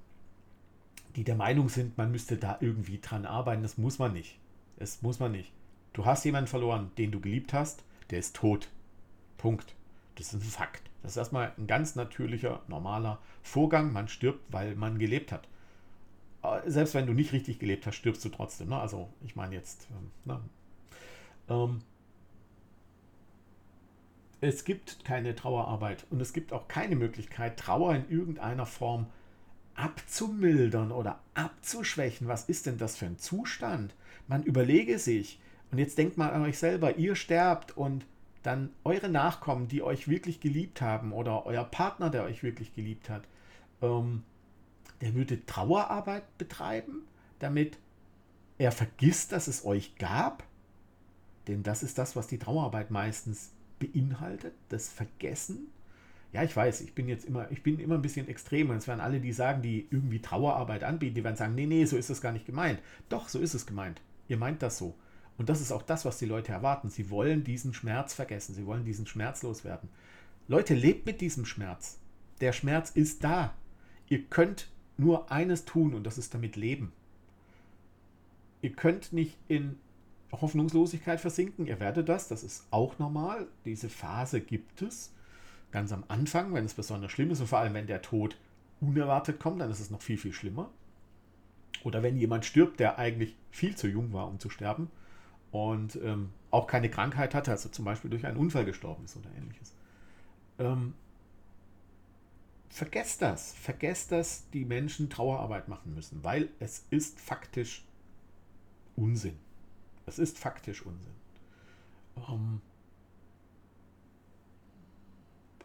die 1.15 1.23
der 1.23 1.35
Meinung 1.35 1.69
sind, 1.69 1.99
man 1.99 2.11
müsste 2.11 2.35
da 2.35 2.57
irgendwie 2.61 2.99
dran 2.99 3.27
arbeiten. 3.27 3.61
Das 3.61 3.77
muss 3.77 3.99
man 3.99 4.13
nicht. 4.13 4.39
Das 4.77 5.03
muss 5.03 5.19
man 5.19 5.33
nicht. 5.33 5.53
Du 5.93 6.05
hast 6.05 6.25
jemanden 6.25 6.47
verloren, 6.47 6.89
den 6.97 7.11
du 7.11 7.19
geliebt 7.19 7.53
hast, 7.53 7.83
der 8.09 8.17
ist 8.17 8.35
tot. 8.35 8.67
Punkt. 9.41 9.75
Das 10.15 10.27
ist 10.27 10.33
ein 10.33 10.41
Fakt. 10.41 10.83
Das 11.01 11.13
ist 11.13 11.17
erstmal 11.17 11.51
ein 11.57 11.65
ganz 11.65 11.95
natürlicher, 11.95 12.61
normaler 12.67 13.19
Vorgang. 13.41 13.91
Man 13.91 14.07
stirbt, 14.07 14.41
weil 14.53 14.75
man 14.75 14.99
gelebt 14.99 15.31
hat. 15.31 15.47
Äh, 16.43 16.69
selbst 16.69 16.93
wenn 16.93 17.07
du 17.07 17.13
nicht 17.13 17.33
richtig 17.33 17.57
gelebt 17.57 17.87
hast, 17.87 17.95
stirbst 17.95 18.23
du 18.23 18.29
trotzdem. 18.29 18.69
Ne? 18.69 18.79
Also 18.79 19.09
ich 19.25 19.35
meine 19.35 19.55
jetzt. 19.55 19.87
Ähm, 19.89 20.11
ne? 20.25 20.39
Ähm, 21.49 21.81
es 24.41 24.63
gibt 24.63 25.05
keine 25.05 25.35
Trauerarbeit 25.35 26.05
und 26.09 26.19
es 26.19 26.33
gibt 26.33 26.51
auch 26.51 26.67
keine 26.67 26.95
Möglichkeit, 26.95 27.57
Trauer 27.57 27.95
in 27.95 28.09
irgendeiner 28.09 28.65
Form 28.65 29.07
abzumildern 29.75 30.91
oder 30.91 31.19
abzuschwächen. 31.35 32.27
Was 32.27 32.49
ist 32.49 32.65
denn 32.65 32.77
das 32.77 32.97
für 32.97 33.05
ein 33.05 33.19
Zustand? 33.19 33.95
Man 34.27 34.43
überlege 34.43 34.97
sich, 34.99 35.39
und 35.71 35.77
jetzt 35.77 35.97
denkt 35.97 36.17
mal 36.17 36.31
an 36.31 36.41
euch 36.41 36.57
selber, 36.57 36.97
ihr 36.97 37.15
sterbt 37.15 37.77
und 37.77 38.05
dann 38.43 38.71
eure 38.83 39.09
Nachkommen, 39.09 39.67
die 39.67 39.81
euch 39.81 40.07
wirklich 40.07 40.39
geliebt 40.39 40.81
haben 40.81 41.11
oder 41.13 41.45
euer 41.45 41.63
Partner, 41.63 42.09
der 42.09 42.23
euch 42.23 42.43
wirklich 42.43 42.73
geliebt 42.73 43.09
hat, 43.09 43.23
ähm, 43.81 44.23
der 45.01 45.13
würde 45.15 45.45
Trauerarbeit 45.45 46.37
betreiben, 46.37 47.03
damit 47.39 47.77
er 48.57 48.71
vergisst, 48.71 49.31
dass 49.31 49.47
es 49.47 49.65
euch 49.65 49.95
gab. 49.95 50.43
Denn 51.47 51.63
das 51.63 51.83
ist 51.83 51.97
das, 51.97 52.15
was 52.15 52.27
die 52.27 52.37
Trauerarbeit 52.37 52.91
meistens 52.91 53.51
beinhaltet, 53.79 54.53
das 54.69 54.89
Vergessen. 54.89 55.67
Ja, 56.33 56.43
ich 56.43 56.55
weiß, 56.55 56.81
ich 56.81 56.93
bin 56.93 57.09
jetzt 57.09 57.25
immer, 57.25 57.51
ich 57.51 57.61
bin 57.61 57.79
immer 57.79 57.95
ein 57.95 58.01
bisschen 58.01 58.27
extrem 58.27 58.69
und 58.69 58.77
es 58.77 58.87
werden 58.87 59.01
alle, 59.01 59.19
die 59.19 59.33
sagen, 59.33 59.61
die 59.61 59.87
irgendwie 59.89 60.21
Trauerarbeit 60.21 60.83
anbieten, 60.83 61.15
die 61.15 61.23
werden 61.23 61.35
sagen, 61.35 61.55
nee, 61.55 61.65
nee, 61.65 61.85
so 61.85 61.97
ist 61.97 62.09
das 62.09 62.21
gar 62.21 62.31
nicht 62.31 62.45
gemeint. 62.45 62.79
Doch, 63.09 63.27
so 63.27 63.39
ist 63.39 63.53
es 63.53 63.65
gemeint. 63.65 64.01
Ihr 64.27 64.37
meint 64.37 64.61
das 64.61 64.77
so. 64.77 64.95
Und 65.41 65.49
das 65.49 65.59
ist 65.59 65.71
auch 65.71 65.81
das, 65.81 66.05
was 66.05 66.19
die 66.19 66.27
Leute 66.27 66.51
erwarten. 66.51 66.91
Sie 66.91 67.09
wollen 67.09 67.43
diesen 67.43 67.73
Schmerz 67.73 68.13
vergessen. 68.13 68.53
Sie 68.53 68.67
wollen 68.67 68.85
diesen 68.85 69.07
Schmerz 69.07 69.41
loswerden. 69.41 69.89
Leute, 70.47 70.75
lebt 70.75 71.07
mit 71.07 71.19
diesem 71.19 71.47
Schmerz. 71.47 71.97
Der 72.41 72.53
Schmerz 72.53 72.91
ist 72.91 73.23
da. 73.23 73.55
Ihr 74.07 74.21
könnt 74.25 74.69
nur 74.97 75.31
eines 75.31 75.65
tun 75.65 75.95
und 75.95 76.03
das 76.03 76.19
ist 76.19 76.35
damit 76.35 76.57
leben. 76.57 76.93
Ihr 78.61 78.73
könnt 78.73 79.13
nicht 79.13 79.35
in 79.47 79.79
Hoffnungslosigkeit 80.31 81.19
versinken. 81.19 81.65
Ihr 81.65 81.79
werdet 81.79 82.07
das. 82.07 82.27
Das 82.27 82.43
ist 82.43 82.67
auch 82.69 82.99
normal. 82.99 83.47
Diese 83.65 83.89
Phase 83.89 84.41
gibt 84.41 84.83
es. 84.83 85.11
Ganz 85.71 85.91
am 85.91 86.03
Anfang, 86.07 86.53
wenn 86.53 86.65
es 86.65 86.75
besonders 86.75 87.11
schlimm 87.11 87.31
ist 87.31 87.39
und 87.39 87.47
vor 87.47 87.57
allem, 87.57 87.73
wenn 87.73 87.87
der 87.87 88.03
Tod 88.03 88.37
unerwartet 88.79 89.39
kommt, 89.39 89.59
dann 89.59 89.71
ist 89.71 89.79
es 89.79 89.89
noch 89.89 90.03
viel, 90.03 90.19
viel 90.19 90.33
schlimmer. 90.33 90.69
Oder 91.83 92.03
wenn 92.03 92.15
jemand 92.15 92.45
stirbt, 92.45 92.79
der 92.79 92.99
eigentlich 92.99 93.35
viel 93.49 93.75
zu 93.75 93.87
jung 93.87 94.13
war, 94.13 94.27
um 94.27 94.39
zu 94.39 94.51
sterben 94.51 94.91
und 95.51 95.97
ähm, 95.97 96.29
auch 96.49 96.67
keine 96.67 96.89
Krankheit 96.89 97.33
hatte, 97.33 97.51
also 97.51 97.69
zum 97.69 97.85
Beispiel 97.85 98.09
durch 98.09 98.25
einen 98.25 98.37
Unfall 98.37 98.65
gestorben 98.65 99.05
ist 99.05 99.17
oder 99.17 99.29
ähnliches. 99.37 99.73
Ähm, 100.59 100.93
vergesst 102.69 103.21
das. 103.21 103.53
Vergesst, 103.53 104.11
dass 104.11 104.49
die 104.51 104.65
Menschen 104.65 105.09
Trauerarbeit 105.09 105.67
machen 105.67 105.93
müssen, 105.93 106.23
weil 106.23 106.49
es 106.59 106.85
ist 106.89 107.19
faktisch 107.19 107.83
Unsinn. 108.95 109.37
Es 110.05 110.19
ist 110.19 110.37
faktisch 110.37 110.85
Unsinn. 110.85 111.13
Ähm 112.29 112.61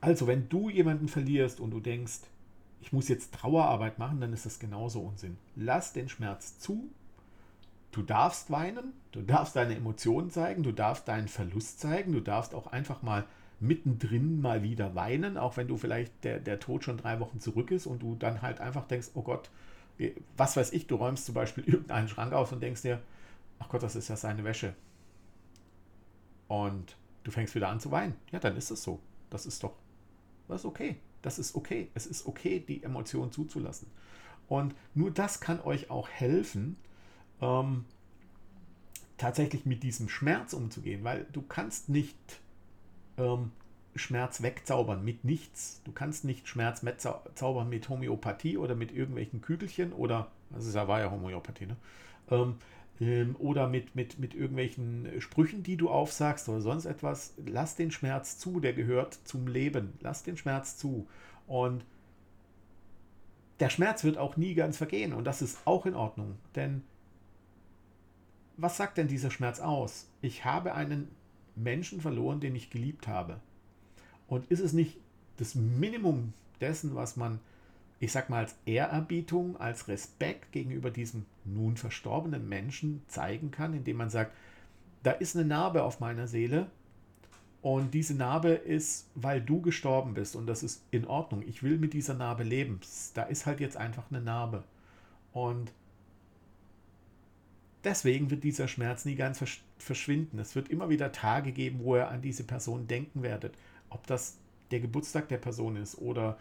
also, 0.00 0.26
wenn 0.26 0.48
du 0.48 0.68
jemanden 0.68 1.08
verlierst 1.08 1.60
und 1.60 1.70
du 1.70 1.80
denkst, 1.80 2.20
ich 2.80 2.92
muss 2.92 3.08
jetzt 3.08 3.34
Trauerarbeit 3.34 3.98
machen, 3.98 4.20
dann 4.20 4.32
ist 4.32 4.46
das 4.46 4.58
genauso 4.58 5.00
Unsinn. 5.00 5.38
Lass 5.56 5.92
den 5.92 6.08
Schmerz 6.08 6.58
zu. 6.58 6.88
Du 7.96 8.02
darfst 8.02 8.50
weinen, 8.50 8.92
du 9.12 9.22
darfst 9.22 9.56
deine 9.56 9.74
Emotionen 9.74 10.28
zeigen, 10.28 10.62
du 10.62 10.70
darfst 10.70 11.08
deinen 11.08 11.28
Verlust 11.28 11.80
zeigen, 11.80 12.12
du 12.12 12.20
darfst 12.20 12.54
auch 12.54 12.66
einfach 12.66 13.00
mal 13.00 13.24
mittendrin 13.58 14.42
mal 14.42 14.62
wieder 14.62 14.94
weinen, 14.94 15.38
auch 15.38 15.56
wenn 15.56 15.66
du 15.66 15.78
vielleicht 15.78 16.12
der, 16.22 16.38
der 16.38 16.60
Tod 16.60 16.84
schon 16.84 16.98
drei 16.98 17.20
Wochen 17.20 17.40
zurück 17.40 17.70
ist 17.70 17.86
und 17.86 18.02
du 18.02 18.14
dann 18.14 18.42
halt 18.42 18.60
einfach 18.60 18.86
denkst, 18.86 19.12
oh 19.14 19.22
Gott, 19.22 19.48
was 20.36 20.58
weiß 20.58 20.74
ich, 20.74 20.86
du 20.86 20.96
räumst 20.96 21.24
zum 21.24 21.34
Beispiel 21.34 21.64
irgendeinen 21.66 22.08
Schrank 22.08 22.34
aus 22.34 22.52
und 22.52 22.62
denkst 22.62 22.82
dir, 22.82 23.00
ach 23.60 23.70
Gott, 23.70 23.82
das 23.82 23.96
ist 23.96 24.08
ja 24.08 24.16
seine 24.16 24.44
Wäsche. 24.44 24.74
Und 26.48 26.98
du 27.24 27.30
fängst 27.30 27.54
wieder 27.54 27.70
an 27.70 27.80
zu 27.80 27.90
weinen. 27.90 28.14
Ja, 28.30 28.40
dann 28.40 28.58
ist 28.58 28.70
es 28.70 28.82
so. 28.82 29.00
Das 29.30 29.46
ist 29.46 29.64
doch, 29.64 29.72
das 30.48 30.60
ist 30.60 30.66
okay. 30.66 30.96
Das 31.22 31.38
ist 31.38 31.54
okay. 31.54 31.88
Es 31.94 32.04
ist 32.04 32.26
okay, 32.26 32.60
die 32.60 32.82
Emotionen 32.82 33.32
zuzulassen. 33.32 33.88
Und 34.48 34.74
nur 34.94 35.10
das 35.10 35.40
kann 35.40 35.62
euch 35.62 35.88
auch 35.88 36.10
helfen, 36.10 36.76
ähm, 37.40 37.84
tatsächlich 39.18 39.66
mit 39.66 39.82
diesem 39.82 40.08
Schmerz 40.08 40.52
umzugehen, 40.52 41.04
weil 41.04 41.26
du 41.32 41.42
kannst 41.42 41.88
nicht 41.88 42.16
ähm, 43.18 43.52
Schmerz 43.94 44.42
wegzaubern 44.42 45.04
mit 45.04 45.24
nichts. 45.24 45.80
Du 45.84 45.92
kannst 45.92 46.24
nicht 46.24 46.48
Schmerz 46.48 46.84
wegzaubern 46.84 47.68
mit 47.68 47.88
Homöopathie 47.88 48.58
oder 48.58 48.74
mit 48.74 48.92
irgendwelchen 48.92 49.40
Kügelchen 49.40 49.92
oder, 49.92 50.30
also 50.54 50.72
da 50.72 50.86
war 50.88 51.00
ja 51.00 51.10
Homöopathie, 51.10 51.66
ne? 51.66 51.76
Ähm, 52.30 52.56
ähm, 53.00 53.36
oder 53.38 53.68
mit, 53.68 53.94
mit, 53.94 54.18
mit 54.18 54.34
irgendwelchen 54.34 55.20
Sprüchen, 55.20 55.62
die 55.62 55.76
du 55.76 55.90
aufsagst 55.90 56.48
oder 56.48 56.60
sonst 56.60 56.86
etwas. 56.86 57.34
Lass 57.46 57.76
den 57.76 57.90
Schmerz 57.90 58.38
zu, 58.38 58.60
der 58.60 58.72
gehört 58.72 59.14
zum 59.24 59.46
Leben. 59.46 59.94
Lass 60.00 60.22
den 60.22 60.36
Schmerz 60.36 60.76
zu. 60.76 61.06
Und 61.46 61.84
der 63.60 63.70
Schmerz 63.70 64.04
wird 64.04 64.18
auch 64.18 64.36
nie 64.36 64.54
ganz 64.54 64.76
vergehen 64.76 65.12
und 65.14 65.24
das 65.24 65.40
ist 65.42 65.58
auch 65.64 65.86
in 65.86 65.94
Ordnung. 65.94 66.36
Denn 66.54 66.82
was 68.56 68.76
sagt 68.76 68.98
denn 68.98 69.08
dieser 69.08 69.30
Schmerz 69.30 69.60
aus? 69.60 70.08
Ich 70.20 70.44
habe 70.44 70.74
einen 70.74 71.08
Menschen 71.54 72.00
verloren, 72.00 72.40
den 72.40 72.54
ich 72.54 72.70
geliebt 72.70 73.08
habe. 73.08 73.40
Und 74.28 74.50
ist 74.50 74.60
es 74.60 74.72
nicht 74.72 74.98
das 75.36 75.54
Minimum 75.54 76.32
dessen, 76.60 76.94
was 76.94 77.16
man, 77.16 77.38
ich 78.00 78.12
sag 78.12 78.30
mal, 78.30 78.44
als 78.44 78.56
Ehrerbietung, 78.64 79.56
als 79.58 79.88
Respekt 79.88 80.52
gegenüber 80.52 80.90
diesem 80.90 81.26
nun 81.44 81.76
verstorbenen 81.76 82.48
Menschen 82.48 83.02
zeigen 83.08 83.50
kann, 83.50 83.74
indem 83.74 83.96
man 83.98 84.10
sagt, 84.10 84.32
da 85.02 85.12
ist 85.12 85.36
eine 85.36 85.44
Narbe 85.44 85.82
auf 85.84 86.00
meiner 86.00 86.26
Seele 86.26 86.68
und 87.62 87.94
diese 87.94 88.14
Narbe 88.14 88.50
ist, 88.50 89.08
weil 89.14 89.40
du 89.40 89.60
gestorben 89.60 90.14
bist 90.14 90.36
und 90.36 90.46
das 90.46 90.62
ist 90.62 90.84
in 90.90 91.06
Ordnung. 91.06 91.42
Ich 91.46 91.62
will 91.62 91.78
mit 91.78 91.92
dieser 91.92 92.14
Narbe 92.14 92.42
leben. 92.42 92.80
Da 93.14 93.24
ist 93.24 93.46
halt 93.46 93.60
jetzt 93.60 93.76
einfach 93.76 94.04
eine 94.10 94.20
Narbe. 94.20 94.64
Und 95.32 95.72
deswegen 97.86 98.30
wird 98.30 98.44
dieser 98.44 98.68
Schmerz 98.68 99.04
nie 99.04 99.14
ganz 99.14 99.42
verschwinden. 99.78 100.38
Es 100.38 100.56
wird 100.56 100.68
immer 100.68 100.90
wieder 100.90 101.12
Tage 101.12 101.52
geben, 101.52 101.80
wo 101.82 101.96
ihr 101.96 102.08
an 102.08 102.20
diese 102.20 102.44
Person 102.44 102.86
denken 102.86 103.22
werdet. 103.22 103.54
Ob 103.88 104.06
das 104.06 104.36
der 104.72 104.80
Geburtstag 104.80 105.28
der 105.28 105.38
Person 105.38 105.76
ist 105.76 105.96
oder 105.96 106.36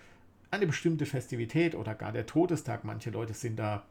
eine 0.49 0.65
bestimmte 0.65 1.05
Festivität 1.05 1.75
oder 1.75 1.93
gar 1.93 2.11
der 2.11 2.25
Todestag. 2.25 2.83
Manche 2.83 3.11
Leute 3.11 3.35
sind 3.35 3.57
da, 3.57 3.85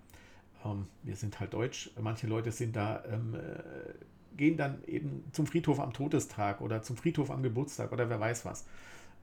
ähm, 0.65 0.89
wir 1.05 1.15
sind 1.15 1.39
halt 1.39 1.55
deutsch, 1.55 1.91
manche 2.01 2.27
Leute 2.27 2.51
sind 2.51 2.75
da, 2.75 3.05
ähm, 3.11 3.35
äh, 3.35 4.37
gehen 4.37 4.57
dann 4.57 4.83
eben 4.87 5.25
zum 5.31 5.47
Friedhof 5.47 5.79
am 5.79 5.93
Todestag 5.93 6.61
oder 6.61 6.83
zum 6.83 6.97
Friedhof 6.97 7.31
am 7.31 7.45
Geburtstag 7.45 7.93
oder 7.93 8.11
wer 8.11 8.19
weiß 8.19 8.45
was. 8.45 8.67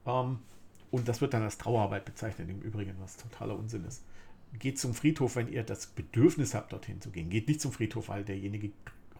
Ähm, 0.06 0.38
und 0.90 1.06
das 1.06 1.20
wird 1.20 1.34
dann 1.34 1.42
als 1.42 1.58
Trauerarbeit 1.58 2.06
bezeichnet, 2.06 2.48
im 2.48 2.62
Übrigen, 2.62 2.94
was 2.98 3.18
totaler 3.18 3.58
Unsinn 3.58 3.84
ist. 3.84 4.02
Geht 4.58 4.78
zum 4.78 4.94
Friedhof, 4.94 5.36
wenn 5.36 5.48
ihr 5.50 5.62
das 5.62 5.86
Bedürfnis 5.86 6.54
habt, 6.54 6.72
dorthin 6.72 7.00
zu 7.00 7.10
gehen. 7.10 7.30
Geht 7.30 7.48
nicht 7.48 7.60
zum 7.60 7.72
Friedhof, 7.72 8.08
weil 8.08 8.24
derjenige 8.24 8.70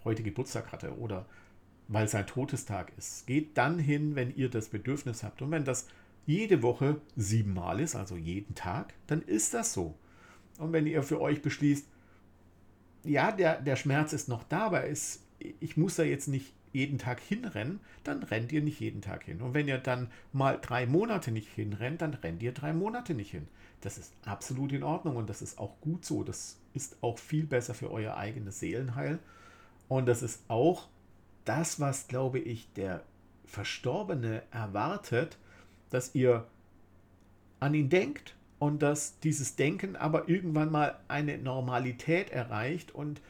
heute 0.04 0.22
Geburtstag 0.22 0.72
hatte 0.72 0.96
oder 0.98 1.26
weil 1.88 2.08
sein 2.08 2.26
Todestag 2.26 2.92
ist. 2.96 3.26
Geht 3.26 3.56
dann 3.56 3.78
hin, 3.78 4.14
wenn 4.14 4.34
ihr 4.34 4.48
das 4.48 4.68
Bedürfnis 4.68 5.22
habt. 5.22 5.42
Und 5.42 5.50
wenn 5.50 5.64
das 5.64 5.88
jede 6.26 6.62
Woche 6.62 7.00
siebenmal 7.16 7.80
ist, 7.80 7.96
also 7.96 8.16
jeden 8.16 8.54
Tag, 8.54 8.94
dann 9.06 9.22
ist 9.22 9.54
das 9.54 9.72
so. 9.72 9.94
Und 10.58 10.72
wenn 10.72 10.86
ihr 10.86 11.02
für 11.02 11.20
euch 11.20 11.42
beschließt, 11.42 11.86
ja, 13.04 13.32
der, 13.32 13.60
der 13.60 13.76
Schmerz 13.76 14.12
ist 14.12 14.28
noch 14.28 14.44
da, 14.44 14.66
aber 14.66 14.84
ist, 14.84 15.24
ich 15.38 15.76
muss 15.76 15.96
da 15.96 16.04
jetzt 16.04 16.28
nicht 16.28 16.52
jeden 16.72 16.98
Tag 16.98 17.20
hinrennen, 17.20 17.80
dann 18.04 18.22
rennt 18.22 18.52
ihr 18.52 18.62
nicht 18.62 18.80
jeden 18.80 19.02
Tag 19.02 19.24
hin. 19.24 19.42
Und 19.42 19.54
wenn 19.54 19.68
ihr 19.68 19.78
dann 19.78 20.10
mal 20.32 20.58
drei 20.60 20.86
Monate 20.86 21.30
nicht 21.30 21.48
hinrennt, 21.48 22.02
dann 22.02 22.14
rennt 22.14 22.42
ihr 22.42 22.52
drei 22.52 22.72
Monate 22.72 23.14
nicht 23.14 23.30
hin. 23.30 23.48
Das 23.80 23.98
ist 23.98 24.12
absolut 24.24 24.72
in 24.72 24.82
Ordnung 24.82 25.16
und 25.16 25.28
das 25.28 25.42
ist 25.42 25.58
auch 25.58 25.80
gut 25.80 26.04
so. 26.04 26.22
Das 26.22 26.58
ist 26.72 26.96
auch 27.02 27.18
viel 27.18 27.44
besser 27.44 27.74
für 27.74 27.90
euer 27.90 28.16
eigenes 28.16 28.60
Seelenheil. 28.60 29.18
Und 29.88 30.06
das 30.06 30.22
ist 30.22 30.42
auch 30.48 30.88
das, 31.44 31.80
was, 31.80 32.08
glaube 32.08 32.38
ich, 32.38 32.72
der 32.74 33.02
Verstorbene 33.44 34.42
erwartet, 34.50 35.36
dass 35.90 36.14
ihr 36.14 36.46
an 37.60 37.74
ihn 37.74 37.90
denkt 37.90 38.34
und 38.58 38.80
dass 38.82 39.18
dieses 39.20 39.56
Denken 39.56 39.96
aber 39.96 40.28
irgendwann 40.28 40.70
mal 40.70 41.00
eine 41.08 41.36
Normalität 41.36 42.30
erreicht 42.30 42.94
und 42.94 43.20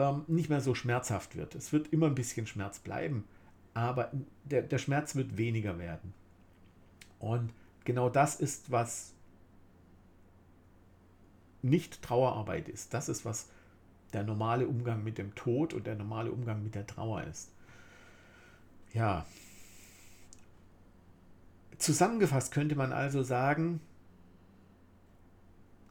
ähm, 0.00 0.24
nicht 0.26 0.48
mehr 0.48 0.60
so 0.60 0.74
schmerzhaft 0.74 1.36
wird. 1.36 1.54
Es 1.54 1.72
wird 1.72 1.92
immer 1.92 2.06
ein 2.06 2.14
bisschen 2.14 2.46
Schmerz 2.46 2.78
bleiben, 2.78 3.24
aber 3.74 4.10
der, 4.44 4.62
der 4.62 4.78
Schmerz 4.78 5.14
wird 5.14 5.36
weniger 5.36 5.78
werden. 5.78 6.14
Und 7.18 7.52
genau 7.84 8.08
das 8.08 8.36
ist, 8.36 8.70
was 8.70 9.12
nicht 11.62 12.02
Trauerarbeit 12.02 12.68
ist. 12.68 12.94
Das 12.94 13.08
ist, 13.08 13.24
was 13.24 13.48
der 14.12 14.24
normale 14.24 14.66
Umgang 14.66 15.04
mit 15.04 15.18
dem 15.18 15.34
Tod 15.34 15.74
und 15.74 15.86
der 15.86 15.94
normale 15.94 16.32
Umgang 16.32 16.62
mit 16.62 16.74
der 16.74 16.86
Trauer 16.86 17.22
ist. 17.24 17.52
Ja. 18.92 19.26
Zusammengefasst 21.78 22.52
könnte 22.52 22.74
man 22.74 22.92
also 22.92 23.22
sagen, 23.22 23.80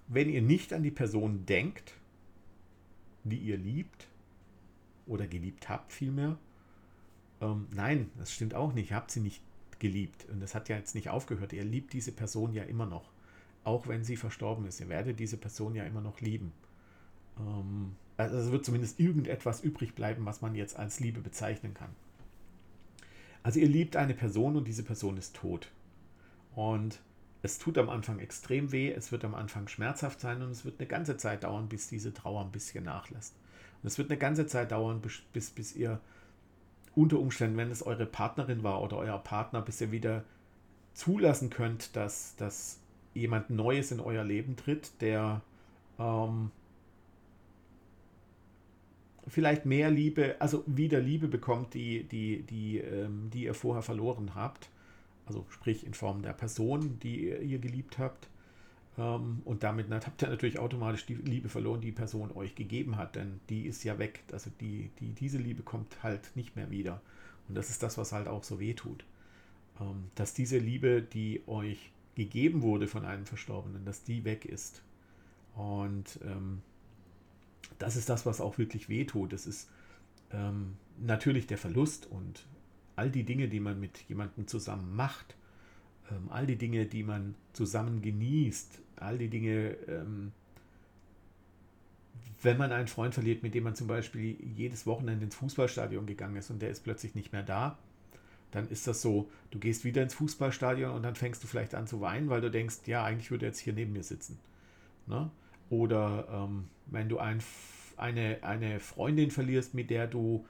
wenn 0.08 0.30
ihr 0.30 0.42
nicht 0.42 0.74
an 0.74 0.84
die 0.84 0.92
Person 0.92 1.46
denkt, 1.46 1.94
die 3.24 3.38
ihr 3.38 3.58
liebt 3.58 4.08
oder 5.08 5.28
geliebt 5.28 5.70
habt 5.70 5.94
vielmehr, 5.94 6.38
ähm, 7.42 7.68
nein, 7.72 8.10
das 8.18 8.32
stimmt 8.32 8.54
auch 8.54 8.74
nicht, 8.74 8.92
ihr 8.92 8.96
habt 8.96 9.12
sie 9.12 9.22
nicht 9.22 9.42
geliebt 9.80 10.26
und 10.32 10.42
das 10.42 10.56
hat 10.56 10.70
ja 10.70 10.78
jetzt 10.78 10.96
nicht 10.96 11.10
aufgehört, 11.10 11.54
ihr 11.54 11.64
liebt 11.64 11.94
diese 11.94 12.12
Person 12.12 12.54
ja 12.54 12.64
immer 12.64 12.86
noch, 12.86 13.12
auch 13.64 13.88
wenn 13.88 14.04
sie 14.04 14.18
verstorben 14.18 14.66
ist, 14.66 14.80
ihr 14.80 14.90
werdet 14.90 15.20
diese 15.20 15.38
Person 15.38 15.76
ja 15.76 15.84
immer 15.86 16.02
noch 16.02 16.20
lieben. 16.22 16.52
Ähm, 17.40 17.96
also 18.18 18.38
es 18.38 18.52
wird 18.52 18.66
zumindest 18.66 19.00
irgendetwas 19.00 19.62
übrig 19.62 19.96
bleiben, 19.96 20.26
was 20.26 20.42
man 20.42 20.54
jetzt 20.54 20.78
als 20.78 21.00
Liebe 21.00 21.22
bezeichnen 21.22 21.74
kann. 21.74 21.92
Also 23.44 23.60
ihr 23.60 23.70
liebt 23.70 23.96
eine 23.96 24.14
Person 24.14 24.58
und 24.58 24.68
diese 24.68 24.84
Person 24.84 25.16
ist 25.16 25.36
tot. 25.36 25.72
Und 26.54 27.00
es 27.42 27.58
tut 27.58 27.78
am 27.78 27.90
Anfang 27.90 28.20
extrem 28.20 28.72
weh, 28.72 28.92
es 28.92 29.12
wird 29.12 29.24
am 29.24 29.36
Anfang 29.36 29.68
schmerzhaft 29.68 30.20
sein 30.20 30.42
und 30.42 30.52
es 30.52 30.66
wird 30.66 30.80
eine 30.80 30.88
ganze 30.88 31.18
Zeit 31.18 31.44
dauern, 31.44 31.70
bis 31.70 31.88
diese 31.88 32.14
Trauer 32.14 32.42
ein 32.42 32.52
bisschen 32.52 32.84
nachlässt. 32.84 33.36
Und 33.82 33.88
es 33.88 33.98
wird 33.98 34.10
eine 34.10 34.20
ganze 34.20 34.46
Zeit 34.46 34.72
dauern, 34.72 35.00
bis, 35.02 35.22
bis, 35.32 35.50
bis 35.52 35.76
ihr 35.76 36.02
unter 36.96 37.20
Umständen, 37.20 37.58
wenn 37.58 37.72
es 37.72 37.86
eure 37.86 38.06
Partnerin 38.06 38.64
war 38.64 38.82
oder 38.82 38.98
euer 38.98 39.20
Partner, 39.20 39.62
bis 39.62 39.80
ihr 39.80 39.92
wieder 39.92 40.26
zulassen 40.94 41.50
könnt, 41.50 41.96
dass, 41.96 42.36
dass 42.36 42.80
jemand 43.14 43.50
Neues 43.50 43.92
in 43.92 44.02
euer 44.02 44.26
Leben 44.26 44.58
tritt, 44.58 45.02
der 45.02 45.42
ähm, 45.98 46.52
vielleicht 49.28 49.66
mehr 49.66 49.90
Liebe, 49.90 50.36
also 50.40 50.64
wieder 50.68 51.00
Liebe 51.00 51.28
bekommt, 51.28 51.74
die, 51.74 52.04
die, 52.04 52.44
die, 52.44 52.80
ähm, 52.80 53.30
die 53.32 53.46
ihr 53.46 53.54
vorher 53.54 53.84
verloren 53.84 54.36
habt. 54.36 54.70
Also 55.30 55.46
sprich 55.50 55.86
in 55.86 55.94
Form 55.94 56.24
der 56.24 56.34
Person, 56.34 57.00
die 57.00 57.30
ihr, 57.30 57.60
geliebt 57.60 58.00
habt. 58.00 58.28
Ähm, 58.98 59.44
und 59.46 59.64
damit 59.64 59.90
habt 59.92 60.24
ihr 60.24 60.30
natürlich 60.30 60.58
automatisch 60.58 61.06
die 61.06 61.14
Liebe 61.14 61.50
verloren, 61.50 61.82
die 61.82 61.92
Person 61.92 62.32
euch 62.32 62.56
gegeben 62.56 62.98
hat, 62.98 63.16
denn 63.16 63.40
die 63.48 63.68
ist 63.68 63.84
ja 63.84 64.00
weg. 64.00 64.24
Also 64.32 64.50
die, 64.60 64.90
die, 65.00 65.14
diese 65.14 65.38
Liebe 65.38 65.62
kommt 65.62 66.02
halt 66.02 66.36
nicht 66.36 66.56
mehr 66.56 66.72
wieder. 66.72 67.02
Und 67.48 67.56
das 67.56 67.70
ist 67.70 67.84
das, 67.84 67.98
was 68.00 68.12
halt 68.12 68.28
auch 68.28 68.44
so 68.44 68.60
weh 68.60 68.74
tut. 68.74 69.06
Ähm, 69.80 70.10
dass 70.16 70.34
diese 70.34 70.58
Liebe, 70.58 71.04
die 71.04 71.44
euch 71.46 71.92
gegeben 72.16 72.64
wurde 72.64 72.88
von 72.88 73.06
einem 73.06 73.28
Verstorbenen, 73.28 73.86
dass 73.86 74.04
die 74.04 74.26
weg 74.26 74.46
ist. 74.46 74.82
Und 75.56 76.20
ähm, 76.24 76.64
das 77.78 77.96
ist 77.96 78.10
das, 78.10 78.26
was 78.26 78.42
auch 78.42 78.58
wirklich 78.58 78.90
wehtut. 78.90 79.32
Das 79.32 79.46
ist 79.46 79.70
ähm, 80.32 80.76
natürlich 80.98 81.46
der 81.46 81.60
Verlust 81.60 82.08
und 82.08 82.48
all 83.00 83.10
die 83.10 83.24
Dinge, 83.24 83.48
die 83.48 83.62
man 83.62 83.80
mit 83.80 83.98
jemandem 84.10 84.46
zusammen 84.48 84.94
macht, 84.94 85.38
ähm, 86.12 86.30
all 86.30 86.46
die 86.46 86.58
Dinge, 86.58 86.86
die 86.86 87.04
man 87.04 87.34
zusammen 87.54 88.02
genießt, 88.02 88.82
all 88.98 89.18
die 89.18 89.30
Dinge, 89.30 89.78
ähm, 89.88 90.34
wenn 92.42 92.58
man 92.58 92.74
einen 92.74 92.90
Freund 92.90 93.14
verliert, 93.14 93.42
mit 93.42 93.54
dem 93.54 93.64
man 93.64 93.76
zum 93.76 93.88
Beispiel 93.88 94.36
jedes 94.56 94.86
Wochenende 94.86 95.26
ins 95.26 95.36
Fußballstadion 95.36 96.06
gegangen 96.06 96.36
ist 96.36 96.50
und 96.50 96.62
der 96.62 96.72
ist 96.72 96.84
plötzlich 96.84 97.16
nicht 97.16 97.32
mehr 97.32 97.44
da, 97.44 97.78
dann 98.52 98.68
ist 98.68 98.86
das 98.86 99.02
so, 99.02 99.30
du 99.52 99.60
gehst 99.60 99.86
wieder 99.86 100.04
ins 100.04 100.16
Fußballstadion 100.16 100.92
und 100.92 101.04
dann 101.04 101.16
fängst 101.16 101.42
du 101.42 101.48
vielleicht 101.48 101.76
an 101.76 101.88
zu 101.88 102.02
weinen, 102.02 102.30
weil 102.30 102.42
du 102.42 102.52
denkst, 102.52 102.80
ja, 102.86 103.06
eigentlich 103.06 103.32
würde 103.32 103.46
er 103.46 103.50
jetzt 103.50 103.60
hier 103.60 103.74
neben 103.74 103.94
mir 103.94 104.04
sitzen. 104.04 104.40
Ne? 105.08 105.32
Oder 105.70 106.28
ähm, 106.32 106.68
wenn 106.88 107.08
du 107.08 107.20
ein, 107.20 107.42
eine, 107.96 108.40
eine 108.42 108.82
Freundin 108.82 109.32
verlierst, 109.32 109.74
mit 109.74 109.90
der 109.90 110.08
du, 110.08 110.46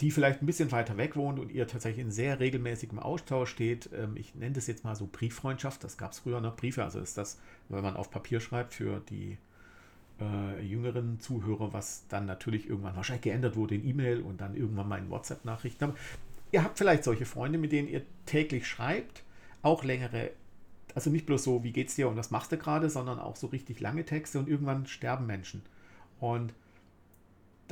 die 0.00 0.10
vielleicht 0.10 0.42
ein 0.42 0.46
bisschen 0.46 0.72
weiter 0.72 0.96
weg 0.96 1.16
wohnt 1.16 1.38
und 1.38 1.52
ihr 1.52 1.66
tatsächlich 1.66 2.04
in 2.04 2.10
sehr 2.10 2.40
regelmäßigem 2.40 2.98
Austausch 2.98 3.50
steht, 3.50 3.90
ähm, 3.94 4.16
ich 4.16 4.34
nenne 4.34 4.54
das 4.54 4.66
jetzt 4.66 4.84
mal 4.84 4.96
so 4.96 5.08
Brieffreundschaft, 5.10 5.84
das 5.84 5.96
gab 5.96 6.12
es 6.12 6.20
früher 6.20 6.40
noch, 6.40 6.56
Briefe, 6.56 6.82
also 6.82 6.98
ist 6.98 7.18
das, 7.18 7.38
wenn 7.68 7.82
man 7.82 7.96
auf 7.96 8.10
Papier 8.10 8.40
schreibt 8.40 8.74
für 8.74 9.00
die 9.10 9.38
äh, 10.20 10.64
jüngeren 10.64 11.20
Zuhörer, 11.20 11.72
was 11.72 12.04
dann 12.08 12.26
natürlich 12.26 12.68
irgendwann 12.68 12.96
wahrscheinlich 12.96 13.22
geändert 13.22 13.56
wurde 13.56 13.74
in 13.74 13.86
E-Mail 13.86 14.22
und 14.22 14.40
dann 14.40 14.56
irgendwann 14.56 14.88
mal 14.88 14.98
in 14.98 15.10
WhatsApp-Nachrichten. 15.10 15.84
Aber 15.84 15.94
ihr 16.52 16.64
habt 16.64 16.78
vielleicht 16.78 17.04
solche 17.04 17.26
Freunde, 17.26 17.58
mit 17.58 17.72
denen 17.72 17.88
ihr 17.88 18.02
täglich 18.26 18.66
schreibt, 18.66 19.22
auch 19.62 19.84
längere, 19.84 20.30
also 20.94 21.10
nicht 21.10 21.26
bloß 21.26 21.44
so, 21.44 21.64
wie 21.64 21.72
geht's 21.72 21.94
dir 21.94 22.08
und 22.08 22.16
was 22.16 22.30
machst 22.30 22.52
du 22.52 22.58
gerade, 22.58 22.90
sondern 22.90 23.18
auch 23.18 23.36
so 23.36 23.48
richtig 23.48 23.80
lange 23.80 24.04
Texte 24.04 24.38
und 24.38 24.48
irgendwann 24.48 24.86
sterben 24.86 25.26
Menschen. 25.26 25.62
Und 26.20 26.54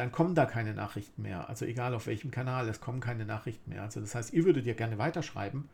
dann 0.01 0.13
kommen 0.13 0.35
da 0.35 0.47
keine 0.47 0.73
Nachrichten 0.73 1.21
mehr. 1.21 1.51
Also 1.51 1.67
egal 1.67 1.95
auf 1.95 2.07
welchem 2.07 2.31
Kanal, 2.31 2.67
es 2.71 2.81
kommen 2.81 3.01
keine 3.01 3.27
Nachrichten 3.27 3.69
mehr. 3.69 3.83
Also 3.83 4.01
das 4.01 4.15
heißt, 4.15 4.33
ihr 4.33 4.47
würdet 4.47 4.65
ja 4.65 4.73
gerne 4.73 4.97
weiterschreiben 4.97 5.69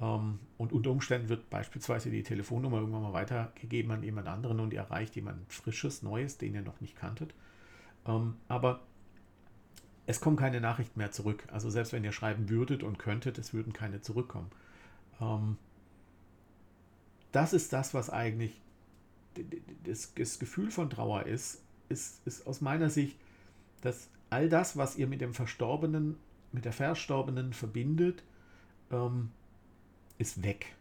ähm, 0.00 0.38
und 0.56 0.72
unter 0.72 0.90
Umständen 0.90 1.28
wird 1.28 1.50
beispielsweise 1.50 2.10
die 2.10 2.22
Telefonnummer 2.22 2.78
irgendwann 2.78 3.02
mal 3.02 3.12
weitergegeben 3.12 3.90
an 3.90 4.02
jemand 4.02 4.26
anderen 4.26 4.58
und 4.60 4.72
ihr 4.72 4.78
erreicht 4.78 5.16
jemand 5.16 5.52
Frisches, 5.52 6.02
Neues, 6.02 6.38
den 6.38 6.54
ihr 6.54 6.62
noch 6.62 6.80
nicht 6.80 6.96
kanntet. 6.96 7.34
Ähm, 8.06 8.36
aber 8.48 8.80
es 10.06 10.22
kommen 10.22 10.36
keine 10.36 10.62
Nachrichten 10.62 10.98
mehr 10.98 11.12
zurück. 11.12 11.44
Also 11.52 11.68
selbst 11.68 11.92
wenn 11.92 12.04
ihr 12.04 12.12
schreiben 12.12 12.48
würdet 12.48 12.82
und 12.82 12.98
könntet, 12.98 13.36
es 13.36 13.52
würden 13.52 13.74
keine 13.74 14.00
zurückkommen. 14.00 14.50
Ähm, 15.20 15.58
das 17.32 17.52
ist 17.52 17.74
das, 17.74 17.92
was 17.92 18.08
eigentlich 18.08 18.62
das, 19.84 20.14
Gefühl 20.38 20.70
von 20.70 20.88
Trauer 20.88 21.26
ist, 21.26 21.60
ist, 21.90 22.26
ist 22.26 22.46
aus 22.46 22.62
meiner 22.62 22.88
Sicht, 22.88 23.18
dass 23.80 24.10
all 24.30 24.48
das, 24.48 24.76
was 24.76 24.96
ihr 24.96 25.06
mit 25.06 25.20
dem 25.20 25.34
Verstorbenen, 25.34 26.16
mit 26.52 26.64
der 26.64 26.72
Verstorbenen 26.72 27.52
verbindet, 27.52 28.22
ähm, 28.90 29.30
ist 30.18 30.42
weg. 30.42 30.74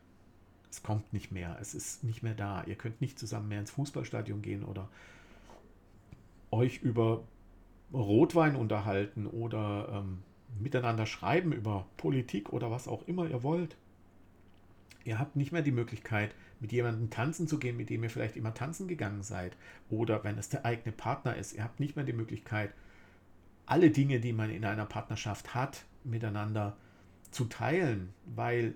Es 0.70 0.84
kommt 0.84 1.14
nicht 1.14 1.32
mehr. 1.32 1.58
Es 1.62 1.74
ist 1.74 2.04
nicht 2.04 2.24
mehr 2.24 2.34
da. 2.34 2.64
Ihr 2.66 2.76
könnt 2.76 3.02
nicht 3.02 3.18
zusammen 3.18 3.48
mehr 3.48 3.60
ins 3.60 3.72
Fußballstadion 3.72 4.42
gehen 4.42 4.64
oder 4.64 4.90
euch 6.52 6.82
über 6.82 7.24
Rotwein 7.94 8.56
unterhalten 8.56 9.28
oder 9.28 9.90
ähm, 9.92 10.24
miteinander 10.60 11.06
schreiben 11.06 11.52
über 11.52 11.86
Politik 11.98 12.52
oder 12.52 12.72
was 12.72 12.88
auch 12.88 13.08
immer 13.08 13.28
ihr 13.30 13.44
wollt. 13.44 13.78
Ihr 15.04 15.20
habt 15.20 15.38
nicht 15.38 15.52
mehr 15.54 15.62
die 15.62 15.72
Möglichkeit, 15.72 16.36
mit 16.60 16.72
jemandem 16.72 17.10
tanzen 17.10 17.48
zu 17.48 17.60
gehen, 17.60 17.78
mit 17.78 17.90
dem 17.90 18.04
ihr 18.04 18.10
vielleicht 18.10 18.36
immer 18.36 18.54
tanzen 18.54 18.88
gegangen 18.88 19.24
seid. 19.24 19.56
Oder 19.90 20.24
wenn 20.24 20.38
es 20.38 20.50
der 20.50 20.66
eigene 20.66 20.92
Partner 20.92 21.36
ist, 21.36 21.54
ihr 21.54 21.64
habt 21.64 21.80
nicht 21.80 21.96
mehr 21.96 22.04
die 22.04 22.14
Möglichkeit, 22.14 22.74
alle 23.68 23.92
Dinge, 23.92 24.20
die 24.20 24.34
man 24.34 24.50
in 24.50 24.66
einer 24.66 24.86
Partnerschaft 24.86 25.54
hat, 25.54 25.86
miteinander 26.04 26.76
zu 27.30 27.46
teilen, 27.46 28.14
weil 28.26 28.74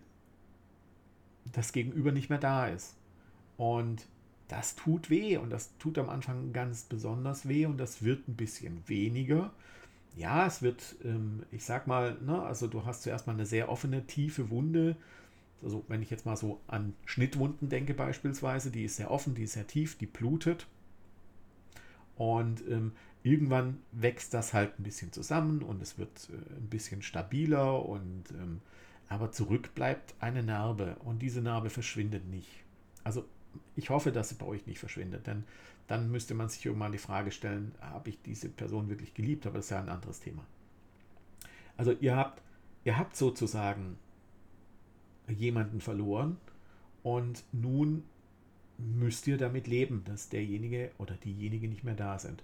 das 1.51 1.71
Gegenüber 1.71 2.11
nicht 2.11 2.29
mehr 2.29 2.37
da 2.37 2.67
ist. 2.67 2.95
Und 3.57 4.05
das 4.47 4.75
tut 4.75 5.09
weh 5.09 5.37
und 5.37 5.49
das 5.49 5.77
tut 5.77 5.97
am 5.97 6.09
Anfang 6.09 6.51
ganz 6.51 6.83
besonders 6.83 7.47
weh 7.47 7.65
und 7.65 7.77
das 7.77 8.03
wird 8.03 8.27
ein 8.27 8.35
bisschen 8.35 8.83
weniger. 8.87 9.51
Ja, 10.17 10.45
es 10.45 10.61
wird, 10.61 10.97
ähm, 11.05 11.43
ich 11.51 11.63
sag 11.63 11.87
mal, 11.87 12.17
ne, 12.21 12.41
also 12.41 12.67
du 12.67 12.85
hast 12.85 13.03
zuerst 13.03 13.27
mal 13.27 13.33
eine 13.33 13.45
sehr 13.45 13.69
offene, 13.69 14.05
tiefe 14.07 14.49
Wunde. 14.49 14.97
Also 15.63 15.85
wenn 15.87 16.01
ich 16.01 16.09
jetzt 16.09 16.25
mal 16.25 16.35
so 16.35 16.59
an 16.67 16.93
Schnittwunden 17.05 17.69
denke 17.69 17.93
beispielsweise, 17.93 18.71
die 18.71 18.83
ist 18.83 18.97
sehr 18.97 19.09
offen, 19.09 19.35
die 19.35 19.43
ist 19.43 19.53
sehr 19.53 19.67
tief, 19.67 19.97
die 19.97 20.05
blutet. 20.05 20.67
Und 22.17 22.61
ähm, 22.69 22.91
irgendwann 23.23 23.79
wächst 23.91 24.33
das 24.33 24.53
halt 24.53 24.79
ein 24.79 24.83
bisschen 24.83 25.11
zusammen 25.11 25.61
und 25.61 25.81
es 25.81 25.97
wird 25.97 26.29
äh, 26.29 26.55
ein 26.57 26.69
bisschen 26.69 27.01
stabiler 27.01 27.85
und 27.85 28.31
ähm, 28.31 28.61
aber 29.09 29.31
zurück 29.31 29.75
bleibt 29.75 30.15
eine 30.19 30.41
Narbe 30.41 30.95
und 31.03 31.21
diese 31.21 31.41
Narbe 31.41 31.69
verschwindet 31.69 32.25
nicht. 32.27 32.49
Also 33.03 33.25
ich 33.75 33.89
hoffe, 33.89 34.11
dass 34.11 34.29
sie 34.29 34.35
bei 34.35 34.45
euch 34.45 34.65
nicht 34.65 34.79
verschwindet, 34.79 35.27
denn 35.27 35.43
dann 35.87 36.09
müsste 36.09 36.33
man 36.33 36.47
sich 36.47 36.65
irgendwann 36.65 36.93
die 36.93 36.97
Frage 36.97 37.31
stellen, 37.31 37.75
habe 37.81 38.09
ich 38.09 38.21
diese 38.21 38.47
Person 38.47 38.87
wirklich 38.87 39.13
geliebt? 39.13 39.45
Aber 39.45 39.57
das 39.57 39.65
ist 39.65 39.71
ja 39.71 39.81
ein 39.81 39.89
anderes 39.89 40.21
Thema. 40.21 40.45
Also 41.75 41.91
ihr 41.91 42.15
habt, 42.15 42.41
ihr 42.85 42.97
habt 42.97 43.15
sozusagen 43.15 43.97
jemanden 45.27 45.81
verloren 45.81 46.37
und 47.03 47.43
nun 47.51 48.03
müsst 48.77 49.27
ihr 49.27 49.37
damit 49.37 49.67
leben, 49.67 50.03
dass 50.05 50.29
derjenige 50.29 50.91
oder 50.97 51.15
diejenige 51.15 51.67
nicht 51.67 51.83
mehr 51.83 51.95
da 51.95 52.17
sind. 52.17 52.43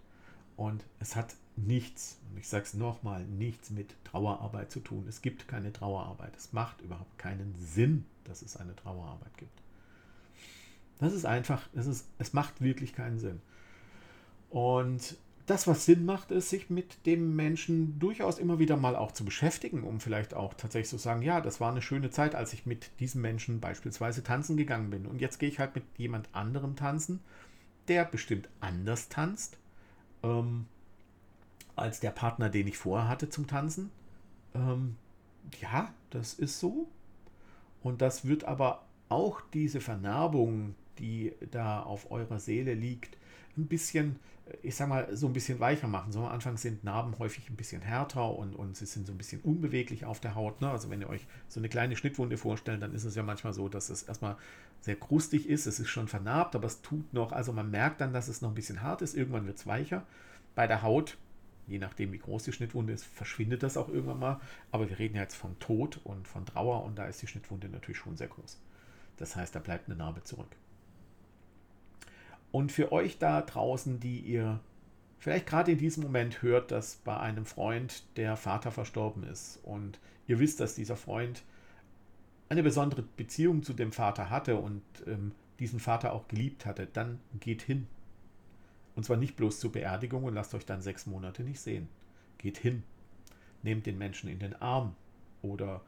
Und 0.58 0.84
es 1.00 1.16
hat 1.16 1.36
nichts, 1.56 2.20
und 2.30 2.40
ich 2.40 2.48
sage 2.50 2.64
es 2.64 2.74
nochmal, 2.74 3.24
nichts 3.24 3.70
mit 3.70 3.94
Trauerarbeit 4.04 4.72
zu 4.72 4.80
tun. 4.80 5.06
Es 5.08 5.22
gibt 5.22 5.48
keine 5.48 5.72
Trauerarbeit. 5.72 6.36
Es 6.36 6.52
macht 6.52 6.82
überhaupt 6.82 7.18
keinen 7.20 7.56
Sinn, 7.60 8.06
dass 8.26 8.42
es 8.42 8.58
eine 8.58 8.76
Trauerarbeit 8.76 9.38
gibt. 9.38 9.62
Das 11.00 11.14
ist 11.14 11.26
einfach, 11.26 11.70
es, 11.74 11.86
ist, 11.86 12.08
es 12.18 12.34
macht 12.34 12.60
wirklich 12.60 12.94
keinen 12.94 13.20
Sinn. 13.20 13.40
Und 14.50 15.18
das, 15.46 15.68
was 15.68 15.86
Sinn 15.86 16.06
macht, 16.06 16.32
ist, 16.32 16.50
sich 16.50 16.72
mit 16.72 17.06
dem 17.06 17.36
Menschen 17.36 18.00
durchaus 18.00 18.40
immer 18.40 18.58
wieder 18.58 18.78
mal 18.78 18.96
auch 18.96 19.12
zu 19.12 19.24
beschäftigen, 19.26 19.84
um 19.84 20.00
vielleicht 20.00 20.34
auch 20.34 20.56
tatsächlich 20.56 20.90
zu 20.90 20.98
sagen, 20.98 21.22
ja, 21.22 21.40
das 21.40 21.62
war 21.62 21.72
eine 21.72 21.84
schöne 21.84 22.10
Zeit, 22.10 22.34
als 22.34 22.52
ich 22.54 22.66
mit 22.66 22.90
diesem 23.00 23.22
Menschen 23.22 23.60
beispielsweise 23.60 24.24
tanzen 24.24 24.58
gegangen 24.58 24.90
bin. 24.90 25.06
Und 25.06 25.22
jetzt 25.22 25.38
gehe 25.38 25.50
ich 25.50 25.60
halt 25.60 25.76
mit 25.76 25.84
jemand 25.98 26.30
anderem 26.34 26.76
tanzen, 26.76 27.20
der 27.88 28.06
bestimmt 28.06 28.50
anders 28.60 29.08
tanzt 29.08 29.58
ähm, 30.28 30.66
als 31.76 32.00
der 32.00 32.12
Partner, 32.12 32.50
den 32.50 32.68
ich 32.68 32.78
vorher 32.78 33.08
hatte 33.08 33.30
zum 33.30 33.48
Tanzen. 33.48 33.92
Ähm, 34.54 34.96
ja, 35.62 35.94
das 36.10 36.34
ist 36.34 36.60
so. 36.60 36.90
Und 37.82 38.02
das 38.02 38.26
wird 38.28 38.44
aber 38.44 38.84
auch 39.10 39.42
diese 39.54 39.80
Vernarbung, 39.80 40.76
die 41.00 41.34
da 41.52 41.82
auf 41.84 42.12
eurer 42.12 42.40
Seele 42.40 42.74
liegt, 42.74 43.18
ein 43.56 43.68
bisschen, 43.68 44.20
ich 44.62 44.76
sag 44.76 44.88
mal, 44.88 45.16
so 45.16 45.28
ein 45.28 45.34
bisschen 45.34 45.60
weicher 45.60 45.88
machen. 45.88 46.12
So 46.12 46.20
am 46.20 46.28
Anfang 46.28 46.58
sind 46.58 46.84
Narben 46.84 47.18
häufig 47.20 47.50
ein 47.50 47.56
bisschen 47.56 47.82
härter 47.82 48.34
und, 48.36 48.56
und 48.56 48.76
sie 48.76 48.86
sind 48.86 49.06
so 49.06 49.14
ein 49.14 49.18
bisschen 49.18 49.42
unbeweglich 49.42 50.06
auf 50.06 50.20
der 50.20 50.36
Haut. 50.36 50.62
Ne? 50.62 50.70
Also 50.70 50.90
wenn 50.90 51.02
ihr 51.02 51.10
euch 51.10 51.26
so 51.48 51.60
eine 51.60 51.70
kleine 51.70 51.96
Schnittwunde 51.96 52.38
vorstellt, 52.38 52.82
dann 52.82 52.94
ist 52.94 53.04
es 53.04 53.16
ja 53.16 53.24
manchmal 53.24 53.54
so, 53.54 53.70
dass 53.70 53.90
es 53.90 54.04
erstmal 54.04 54.38
sehr 54.82 54.96
krustig 54.96 55.48
ist. 55.50 55.66
Es 55.66 55.80
ist 55.80 55.90
schon 55.90 56.08
vernarbt, 56.08 56.56
aber 56.56 56.68
es 56.68 56.82
tut 56.82 57.14
noch, 57.14 57.32
also 57.32 57.54
man 57.54 57.72
merkt 57.72 58.02
dann, 58.02 58.14
dass 58.14 58.28
es 58.28 58.42
noch 58.42 58.50
ein 58.50 58.56
bisschen 58.56 58.82
hart 58.82 59.02
ist. 59.02 59.16
Irgendwann 59.16 59.46
wird 59.46 59.58
es 59.58 59.68
weicher. 59.68 60.06
Bei 60.56 60.68
der 60.68 60.82
Haut, 60.82 61.18
je 61.68 61.80
nachdem 61.80 62.12
wie 62.12 62.20
groß 62.20 62.44
die 62.44 62.54
Schnittwunde 62.54 62.94
ist, 62.94 63.06
verschwindet 63.06 63.64
das 63.64 63.78
auch 63.78 63.90
irgendwann 63.90 64.20
mal. 64.20 64.40
Aber 64.72 64.90
wir 64.90 65.00
reden 65.00 65.16
ja 65.16 65.24
jetzt 65.24 65.36
vom 65.36 65.58
Tod 65.60 66.00
und 66.04 66.28
von 66.28 66.46
Trauer 66.46 66.84
und 66.84 66.98
da 66.98 67.06
ist 67.06 67.22
die 67.22 67.28
Schnittwunde 67.28 67.70
natürlich 67.70 67.98
schon 67.98 68.18
sehr 68.18 68.28
groß. 68.28 68.60
Das 69.18 69.36
heißt, 69.36 69.56
da 69.56 69.60
bleibt 69.60 69.88
eine 69.88 69.98
Narbe 69.98 70.24
zurück. 70.24 70.56
Und 72.52 72.72
für 72.72 72.92
euch 72.92 73.18
da 73.18 73.42
draußen, 73.42 74.00
die 74.00 74.20
ihr 74.20 74.60
vielleicht 75.20 75.48
gerade 75.48 75.72
in 75.74 75.78
diesem 75.78 76.04
Moment 76.04 76.42
hört, 76.42 76.72
dass 76.72 76.98
bei 76.98 77.18
einem 77.18 77.46
Freund 77.46 78.04
der 78.18 78.38
Vater 78.38 78.72
verstorben 78.72 79.24
ist 79.24 79.60
und 79.64 80.00
ihr 80.28 80.40
wisst, 80.40 80.60
dass 80.60 80.76
dieser 80.76 80.96
Freund 80.96 81.44
eine 82.50 82.64
besondere 82.64 83.02
Beziehung 83.02 83.64
zu 83.64 83.74
dem 83.74 83.92
Vater 83.92 84.30
hatte 84.30 84.58
und 84.58 84.82
ähm, 85.06 85.32
diesen 85.60 85.80
Vater 85.80 86.14
auch 86.14 86.28
geliebt 86.28 86.66
hatte, 86.66 86.88
dann 86.88 87.20
geht 87.40 87.62
hin. 87.62 87.88
Und 88.96 89.04
zwar 89.04 89.18
nicht 89.18 89.36
bloß 89.36 89.60
zur 89.60 89.72
Beerdigung 89.72 90.24
und 90.24 90.34
lasst 90.34 90.54
euch 90.56 90.66
dann 90.66 90.82
sechs 90.82 91.06
Monate 91.06 91.44
nicht 91.44 91.60
sehen. 91.60 91.90
Geht 92.38 92.58
hin. 92.58 92.84
Nehmt 93.64 93.86
den 93.86 93.98
Menschen 93.98 94.30
in 94.30 94.40
den 94.40 94.56
Arm 94.56 94.96
oder 95.42 95.82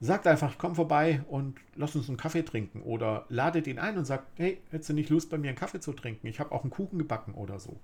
sagt 0.00 0.26
einfach, 0.26 0.58
komm 0.58 0.74
vorbei 0.74 1.22
und 1.28 1.58
lass 1.74 1.96
uns 1.96 2.08
einen 2.08 2.18
Kaffee 2.18 2.42
trinken. 2.42 2.82
Oder 2.82 3.24
ladet 3.28 3.66
ihn 3.66 3.78
ein 3.78 3.96
und 3.96 4.04
sagt, 4.04 4.26
hey, 4.36 4.60
hättest 4.70 4.90
du 4.90 4.94
nicht 4.94 5.10
Lust, 5.10 5.30
bei 5.30 5.38
mir 5.38 5.48
einen 5.48 5.58
Kaffee 5.58 5.80
zu 5.80 5.92
trinken? 5.92 6.26
Ich 6.26 6.38
habe 6.40 6.52
auch 6.52 6.62
einen 6.62 6.70
Kuchen 6.70 6.98
gebacken 6.98 7.34
oder 7.34 7.58
so. 7.58 7.78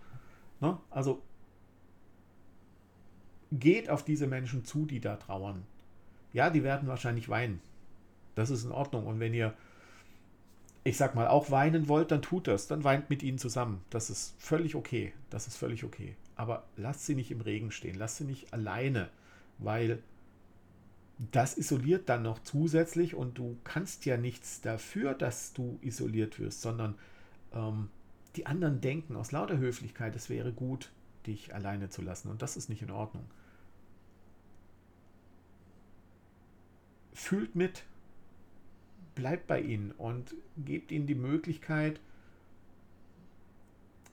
Ne? 0.60 0.78
Also 0.90 1.22
geht 3.50 3.88
auf 3.88 4.04
diese 4.04 4.26
Menschen 4.26 4.64
zu, 4.64 4.86
die 4.86 5.00
da 5.00 5.16
trauern. 5.16 5.64
Ja, 6.32 6.50
die 6.50 6.62
werden 6.62 6.88
wahrscheinlich 6.88 7.28
weinen. 7.28 7.60
Das 8.34 8.50
ist 8.50 8.64
in 8.64 8.72
Ordnung. 8.72 9.06
Und 9.06 9.20
wenn 9.20 9.34
ihr, 9.34 9.54
ich 10.84 10.96
sag 10.96 11.14
mal, 11.14 11.28
auch 11.28 11.50
weinen 11.50 11.88
wollt, 11.88 12.10
dann 12.10 12.22
tut 12.22 12.46
das. 12.46 12.66
Dann 12.66 12.84
weint 12.84 13.10
mit 13.10 13.22
ihnen 13.22 13.38
zusammen. 13.38 13.82
Das 13.90 14.10
ist 14.10 14.34
völlig 14.38 14.74
okay. 14.74 15.12
Das 15.30 15.46
ist 15.46 15.56
völlig 15.56 15.84
okay. 15.84 16.16
Aber 16.36 16.64
lasst 16.76 17.06
sie 17.06 17.14
nicht 17.14 17.30
im 17.30 17.42
Regen 17.42 17.70
stehen. 17.70 17.96
Lasst 17.96 18.18
sie 18.18 18.24
nicht 18.24 18.52
alleine, 18.52 19.10
weil 19.58 20.02
das 21.30 21.56
isoliert 21.56 22.08
dann 22.08 22.22
noch 22.22 22.40
zusätzlich 22.42 23.14
und 23.14 23.38
du 23.38 23.56
kannst 23.64 24.04
ja 24.06 24.16
nichts 24.16 24.60
dafür, 24.60 25.14
dass 25.14 25.52
du 25.52 25.78
isoliert 25.82 26.40
wirst, 26.40 26.62
sondern 26.62 26.96
ähm, 27.52 27.88
die 28.36 28.46
anderen 28.46 28.80
denken 28.80 29.14
aus 29.16 29.30
lauter 29.30 29.58
Höflichkeit, 29.58 30.16
es 30.16 30.28
wäre 30.28 30.52
gut, 30.52 30.90
dich 31.26 31.54
alleine 31.54 31.90
zu 31.90 32.02
lassen. 32.02 32.28
Und 32.28 32.42
das 32.42 32.56
ist 32.56 32.68
nicht 32.68 32.82
in 32.82 32.90
Ordnung. 32.90 33.24
Fühlt 37.12 37.54
mit, 37.54 37.84
bleibt 39.14 39.46
bei 39.46 39.60
ihnen 39.60 39.92
und 39.92 40.34
gebt 40.56 40.90
ihnen 40.90 41.06
die 41.06 41.14
Möglichkeit, 41.14 42.00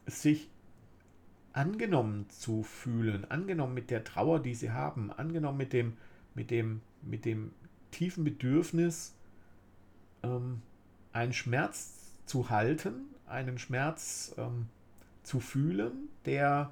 sich 0.06 0.50
angenommen 1.54 2.30
zu 2.30 2.64
fühlen, 2.64 3.26
angenommen 3.32 3.74
mit 3.74 3.90
der 3.90 4.04
Trauer, 4.04 4.42
die 4.42 4.54
sie 4.54 4.72
haben, 4.72 5.12
angenommen 5.12 5.58
mit 5.58 5.74
dem, 5.74 5.98
mit 6.36 6.52
dem, 6.52 6.82
mit 7.02 7.26
dem 7.26 7.52
tiefen 7.92 8.24
Bedürfnis, 8.24 9.16
ähm, 10.24 10.62
einen 11.12 11.34
Schmerz 11.34 12.14
zu 12.26 12.50
halten, 12.50 13.16
einen 13.26 13.58
Schmerz 13.58 14.34
ähm, 14.38 14.68
zu 15.24 15.40
fühlen, 15.40 16.10
der 16.26 16.72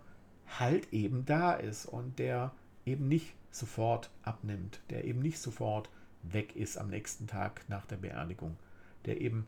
halt 0.60 0.92
eben 0.94 1.26
da 1.26 1.54
ist 1.54 1.86
und 1.86 2.20
der 2.20 2.52
eben 2.86 3.08
nicht 3.08 3.36
sofort 3.52 4.10
abnimmt, 4.24 4.82
der 4.90 5.06
eben 5.06 5.20
nicht 5.20 5.40
sofort 5.40 5.90
weg 6.24 6.56
ist 6.56 6.78
am 6.78 6.90
nächsten 6.90 7.28
Tag 7.28 7.64
nach 7.68 7.86
der 7.86 7.98
Beerdigung, 7.98 8.58
der 9.06 9.22
eben 9.22 9.48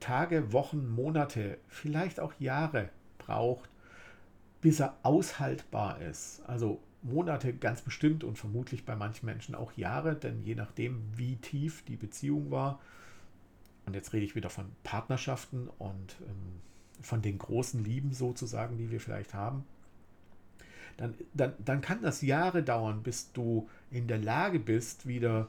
Tage, 0.00 0.52
Wochen, 0.52 0.88
Monate, 0.88 1.58
vielleicht 1.68 2.20
auch 2.20 2.32
Jahre 2.38 2.88
braucht, 3.18 3.68
bis 4.60 4.80
er 4.80 4.96
aushaltbar 5.02 6.00
ist. 6.00 6.42
Also 6.46 6.80
Monate 7.02 7.54
ganz 7.54 7.82
bestimmt 7.82 8.24
und 8.24 8.38
vermutlich 8.38 8.84
bei 8.84 8.94
manchen 8.94 9.26
Menschen 9.26 9.54
auch 9.54 9.72
Jahre, 9.76 10.14
denn 10.14 10.42
je 10.42 10.54
nachdem, 10.54 11.02
wie 11.16 11.36
tief 11.36 11.84
die 11.84 11.96
Beziehung 11.96 12.50
war, 12.50 12.80
und 13.86 13.94
jetzt 13.94 14.12
rede 14.12 14.24
ich 14.24 14.34
wieder 14.34 14.50
von 14.50 14.66
Partnerschaften 14.82 15.68
und 15.78 16.16
ähm, 16.20 16.60
von 17.00 17.22
den 17.22 17.38
großen 17.38 17.82
Lieben 17.82 18.12
sozusagen, 18.12 18.76
die 18.76 18.90
wir 18.90 19.00
vielleicht 19.00 19.34
haben, 19.34 19.64
dann, 20.96 21.14
dann, 21.32 21.54
dann 21.64 21.80
kann 21.80 22.02
das 22.02 22.20
Jahre 22.20 22.62
dauern, 22.62 23.02
bis 23.02 23.32
du 23.32 23.68
in 23.90 24.06
der 24.06 24.18
Lage 24.18 24.58
bist, 24.58 25.06
wieder 25.06 25.48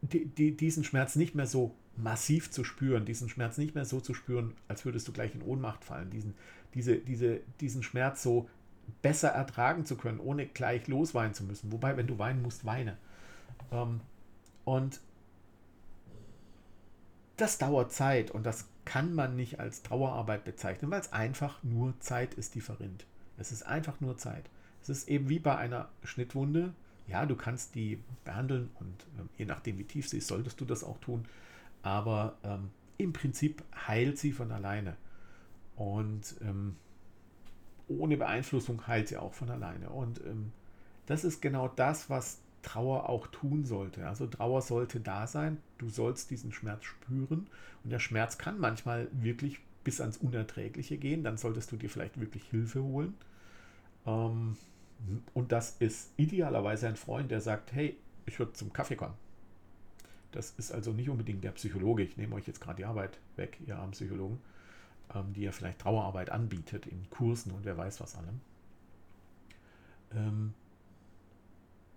die, 0.00 0.24
die, 0.24 0.56
diesen 0.56 0.84
Schmerz 0.84 1.16
nicht 1.16 1.34
mehr 1.34 1.46
so 1.46 1.74
massiv 1.96 2.50
zu 2.50 2.64
spüren, 2.64 3.04
diesen 3.04 3.28
Schmerz 3.28 3.58
nicht 3.58 3.74
mehr 3.74 3.84
so 3.84 4.00
zu 4.00 4.14
spüren, 4.14 4.54
als 4.68 4.84
würdest 4.84 5.06
du 5.06 5.12
gleich 5.12 5.34
in 5.34 5.42
Ohnmacht 5.42 5.84
fallen, 5.84 6.10
diesen, 6.10 6.34
diese, 6.74 6.96
diese, 6.96 7.40
diesen 7.60 7.82
Schmerz 7.82 8.22
so 8.22 8.48
besser 9.02 9.28
ertragen 9.28 9.86
zu 9.86 9.96
können, 9.96 10.20
ohne 10.20 10.46
gleich 10.46 10.88
losweinen 10.88 11.34
zu 11.34 11.44
müssen. 11.44 11.72
Wobei, 11.72 11.96
wenn 11.96 12.06
du 12.06 12.18
weinen 12.18 12.42
musst, 12.42 12.64
weine. 12.64 12.96
Ähm, 13.72 14.00
und 14.64 15.00
das 17.36 17.58
dauert 17.58 17.92
Zeit 17.92 18.30
und 18.30 18.44
das 18.44 18.68
kann 18.84 19.14
man 19.14 19.36
nicht 19.36 19.60
als 19.60 19.82
Trauerarbeit 19.82 20.44
bezeichnen, 20.44 20.90
weil 20.90 21.00
es 21.00 21.12
einfach 21.12 21.62
nur 21.62 21.98
Zeit 22.00 22.34
ist, 22.34 22.54
die 22.54 22.60
verrinnt. 22.60 23.06
Es 23.38 23.52
ist 23.52 23.62
einfach 23.62 24.00
nur 24.00 24.18
Zeit. 24.18 24.50
Es 24.82 24.88
ist 24.88 25.08
eben 25.08 25.28
wie 25.28 25.38
bei 25.38 25.56
einer 25.56 25.88
Schnittwunde. 26.04 26.74
Ja, 27.06 27.26
du 27.26 27.36
kannst 27.36 27.74
die 27.74 28.02
behandeln 28.24 28.70
und 28.78 29.06
ähm, 29.18 29.28
je 29.36 29.46
nachdem, 29.46 29.78
wie 29.78 29.84
tief 29.84 30.08
sie 30.08 30.18
ist, 30.18 30.28
solltest 30.28 30.60
du 30.60 30.64
das 30.64 30.84
auch 30.84 30.98
tun. 30.98 31.26
Aber 31.82 32.36
ähm, 32.44 32.70
im 32.98 33.12
Prinzip 33.12 33.64
heilt 33.86 34.18
sie 34.18 34.32
von 34.32 34.52
alleine. 34.52 34.96
Und 35.76 36.36
ähm, 36.42 36.76
ohne 37.90 38.16
Beeinflussung 38.16 38.86
heilt 38.86 39.08
sie 39.08 39.16
auch 39.16 39.34
von 39.34 39.50
alleine. 39.50 39.90
Und 39.90 40.20
ähm, 40.24 40.52
das 41.06 41.24
ist 41.24 41.42
genau 41.42 41.68
das, 41.68 42.08
was 42.08 42.40
Trauer 42.62 43.08
auch 43.08 43.26
tun 43.28 43.64
sollte. 43.64 44.06
Also 44.06 44.26
Trauer 44.26 44.62
sollte 44.62 45.00
da 45.00 45.26
sein, 45.26 45.58
du 45.78 45.88
sollst 45.88 46.30
diesen 46.30 46.52
Schmerz 46.52 46.84
spüren 46.84 47.48
und 47.82 47.90
der 47.90 47.98
Schmerz 47.98 48.38
kann 48.38 48.58
manchmal 48.58 49.08
wirklich 49.12 49.60
bis 49.82 50.00
ans 50.00 50.18
Unerträgliche 50.18 50.98
gehen, 50.98 51.24
dann 51.24 51.38
solltest 51.38 51.72
du 51.72 51.76
dir 51.76 51.88
vielleicht 51.88 52.20
wirklich 52.20 52.44
Hilfe 52.44 52.82
holen. 52.82 53.14
Ähm, 54.06 54.56
und 55.32 55.52
das 55.52 55.76
ist 55.78 56.12
idealerweise 56.18 56.86
ein 56.86 56.96
Freund, 56.96 57.30
der 57.30 57.40
sagt, 57.40 57.72
hey, 57.72 57.96
ich 58.26 58.38
würde 58.38 58.52
zum 58.52 58.72
Kaffee 58.72 58.96
kommen. 58.96 59.14
Das 60.32 60.50
ist 60.58 60.72
also 60.72 60.92
nicht 60.92 61.08
unbedingt 61.08 61.42
der 61.42 61.52
Psychologe. 61.52 62.02
Ich 62.02 62.16
nehme 62.16 62.36
euch 62.36 62.46
jetzt 62.46 62.60
gerade 62.60 62.76
die 62.76 62.84
Arbeit 62.84 63.18
weg, 63.36 63.58
ihr 63.66 63.76
armen 63.76 63.92
Psychologen, 63.92 64.38
ähm, 65.14 65.32
die 65.32 65.42
ja 65.42 65.52
vielleicht 65.52 65.80
Trauerarbeit 65.80 66.30
anbietet 66.30 66.86
in 66.86 67.08
Kursen 67.10 67.52
und 67.52 67.64
wer 67.64 67.76
weiß 67.76 68.00
was 68.00 68.16
allem. 68.16 68.40
Ähm, 70.14 70.54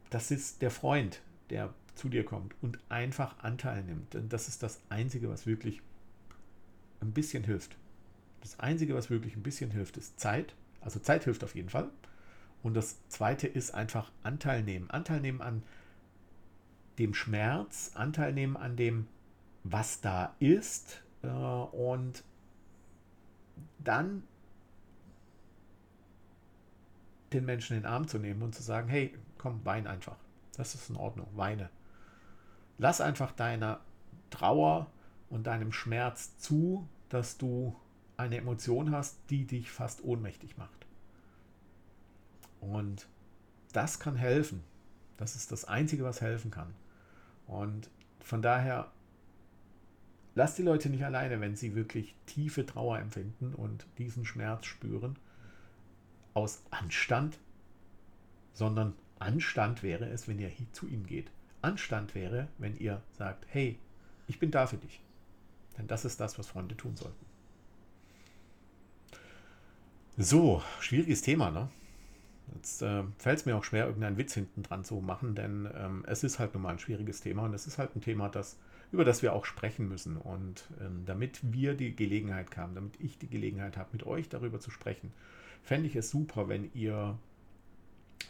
das 0.10 0.32
ist 0.32 0.62
der 0.62 0.72
Freund, 0.72 1.22
der 1.50 1.74
zu 1.96 2.10
dir 2.10 2.26
kommt 2.26 2.56
und 2.62 2.80
einfach 2.90 3.36
Anteil 3.44 3.84
nimmt. 3.84 4.14
Denn 4.14 4.30
das 4.30 4.48
ist 4.48 4.64
das 4.64 4.80
Einzige, 4.90 5.30
was 5.30 5.46
wirklich 5.46 5.82
ein 7.02 7.12
bisschen 7.12 7.44
hilft. 7.44 7.76
Das 8.42 8.60
Einzige, 8.60 8.96
was 8.96 9.10
wirklich 9.10 9.36
ein 9.36 9.44
bisschen 9.44 9.72
hilft, 9.72 9.98
ist 9.98 10.20
Zeit. 10.20 10.54
Also 10.82 11.00
Zeit 11.00 11.24
hilft 11.24 11.44
auf 11.44 11.56
jeden 11.56 11.70
Fall. 11.70 11.90
Und 12.62 12.74
das 12.76 12.98
Zweite 13.10 13.48
ist 13.48 13.74
einfach 13.74 14.12
Anteil 14.24 14.64
nehmen. 14.64 14.90
Anteil 14.90 15.20
nehmen 15.20 15.42
an 15.42 15.64
dem 17.00 17.14
Schmerz, 17.14 17.92
Anteil 17.94 18.34
nehmen 18.34 18.58
an 18.58 18.76
dem, 18.76 19.08
was 19.64 20.02
da 20.02 20.36
ist. 20.40 21.02
Äh, 21.22 21.28
und 21.28 22.24
dann 23.80 24.24
den 27.34 27.46
Menschen 27.46 27.76
in 27.76 27.84
den 27.84 27.92
Arm 27.92 28.08
zu 28.08 28.20
nehmen 28.20 28.42
und 28.42 28.54
zu 28.54 28.64
sagen, 28.64 28.88
hey, 28.88 29.14
komm, 29.38 29.66
wein 29.66 29.88
einfach. 29.88 30.18
Das 30.56 30.76
ist 30.76 30.90
in 30.90 30.96
Ordnung, 30.96 31.28
weine. 31.34 31.70
Lass 32.78 33.02
einfach 33.02 33.32
deiner 33.32 33.80
Trauer 34.30 34.88
und 35.30 35.48
deinem 35.48 35.72
Schmerz 35.72 36.38
zu, 36.38 36.88
dass 37.10 37.38
du 37.38 37.76
eine 38.18 38.38
Emotion 38.38 38.92
hast, 38.92 39.18
die 39.30 39.46
dich 39.46 39.72
fast 39.72 40.04
ohnmächtig 40.04 40.58
macht. 40.58 40.86
Und 42.62 43.08
das 43.74 44.00
kann 44.00 44.16
helfen. 44.16 44.64
Das 45.18 45.36
ist 45.36 45.52
das 45.52 45.66
Einzige, 45.66 46.04
was 46.04 46.22
helfen 46.22 46.52
kann. 46.52 46.74
Und 47.48 47.90
von 48.20 48.42
daher, 48.42 48.92
lass 50.36 50.56
die 50.56 50.64
Leute 50.64 50.90
nicht 50.90 51.04
alleine, 51.04 51.40
wenn 51.42 51.56
sie 51.56 51.76
wirklich 51.76 52.16
tiefe 52.26 52.66
Trauer 52.66 53.00
empfinden 53.00 53.54
und 53.54 53.86
diesen 53.98 54.26
Schmerz 54.26 54.66
spüren, 54.66 55.18
aus 56.34 56.64
Anstand, 56.72 57.38
sondern 58.54 58.94
Anstand 59.20 59.84
wäre 59.84 60.06
es, 60.06 60.28
wenn 60.28 60.40
ihr 60.40 60.52
zu 60.72 60.88
ihm 60.88 61.06
geht. 61.06 61.32
Anstand 61.62 62.16
wäre, 62.16 62.48
wenn 62.58 62.76
ihr 62.78 63.02
sagt, 63.12 63.46
hey, 63.50 63.78
ich 64.28 64.40
bin 64.40 64.52
da 64.52 64.68
für 64.68 64.78
dich. 64.78 65.00
Denn 65.78 65.88
das 65.88 66.06
ist 66.06 66.20
das, 66.20 66.38
was 66.38 66.48
Freunde 66.48 66.76
tun 66.76 66.96
sollten. 66.96 67.26
So, 70.18 70.62
schwieriges 70.80 71.22
Thema, 71.22 71.50
ne? 71.50 71.70
Jetzt 72.56 72.82
äh, 72.82 73.04
fällt 73.18 73.40
es 73.40 73.46
mir 73.46 73.56
auch 73.56 73.64
schwer, 73.64 73.86
irgendeinen 73.86 74.18
Witz 74.18 74.34
hinten 74.34 74.64
dran 74.64 74.84
zu 74.84 74.96
machen, 74.96 75.36
denn 75.36 75.68
ähm, 75.76 76.04
es 76.08 76.24
ist 76.24 76.40
halt 76.40 76.54
nun 76.54 76.64
mal 76.64 76.70
ein 76.70 76.80
schwieriges 76.80 77.22
Thema 77.22 77.44
und 77.44 77.54
es 77.54 77.68
ist 77.68 77.78
halt 77.78 77.96
ein 77.96 78.02
Thema, 78.02 78.30
das, 78.30 78.58
über 78.92 79.06
das 79.06 79.22
wir 79.22 79.34
auch 79.34 79.46
sprechen 79.46 79.88
müssen. 79.88 80.18
Und 80.18 80.68
ähm, 80.82 81.04
damit 81.06 81.40
wir 81.54 81.74
die 81.74 81.96
Gelegenheit 81.96 82.56
haben, 82.58 82.76
damit 82.76 83.00
ich 83.00 83.18
die 83.18 83.30
Gelegenheit 83.30 83.78
habe, 83.78 83.90
mit 83.94 84.06
euch 84.06 84.30
darüber 84.30 84.60
zu 84.60 84.72
sprechen, 84.72 85.14
fände 85.64 85.88
ich 85.88 85.96
es 85.96 86.10
super, 86.10 86.50
wenn 86.50 86.70
ihr 86.74 87.18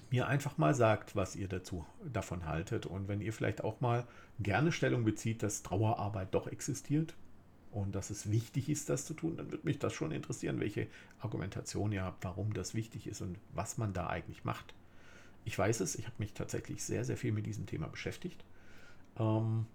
mir 0.09 0.27
einfach 0.27 0.57
mal 0.57 0.75
sagt, 0.75 1.15
was 1.15 1.35
ihr 1.35 1.47
dazu 1.47 1.85
davon 2.11 2.45
haltet 2.45 2.85
und 2.85 3.07
wenn 3.07 3.21
ihr 3.21 3.33
vielleicht 3.33 3.63
auch 3.63 3.81
mal 3.81 4.05
gerne 4.39 4.71
Stellung 4.71 5.03
bezieht, 5.03 5.43
dass 5.43 5.63
Trauerarbeit 5.63 6.33
doch 6.33 6.47
existiert 6.47 7.15
und 7.73 7.93
dass 7.95 8.09
es 8.09 8.29
wichtig 8.29 8.69
ist, 8.69 8.89
das 8.89 9.05
zu 9.05 9.13
tun, 9.13 9.35
dann 9.37 9.51
würde 9.51 9.65
mich 9.65 9.79
das 9.79 9.93
schon 9.93 10.11
interessieren, 10.11 10.59
welche 10.59 10.87
Argumentation 11.19 11.91
ihr 11.91 12.03
habt, 12.03 12.23
warum 12.23 12.53
das 12.53 12.75
wichtig 12.75 13.07
ist 13.07 13.21
und 13.21 13.37
was 13.53 13.77
man 13.77 13.93
da 13.93 14.07
eigentlich 14.07 14.43
macht. 14.43 14.73
Ich 15.43 15.57
weiß 15.57 15.79
es, 15.79 15.95
ich 15.95 16.05
habe 16.05 16.15
mich 16.19 16.33
tatsächlich 16.33 16.83
sehr, 16.83 17.03
sehr 17.03 17.17
viel 17.17 17.31
mit 17.31 17.45
diesem 17.45 17.65
Thema 17.65 17.87
beschäftigt. 17.87 18.43
Ähm, 19.17 19.65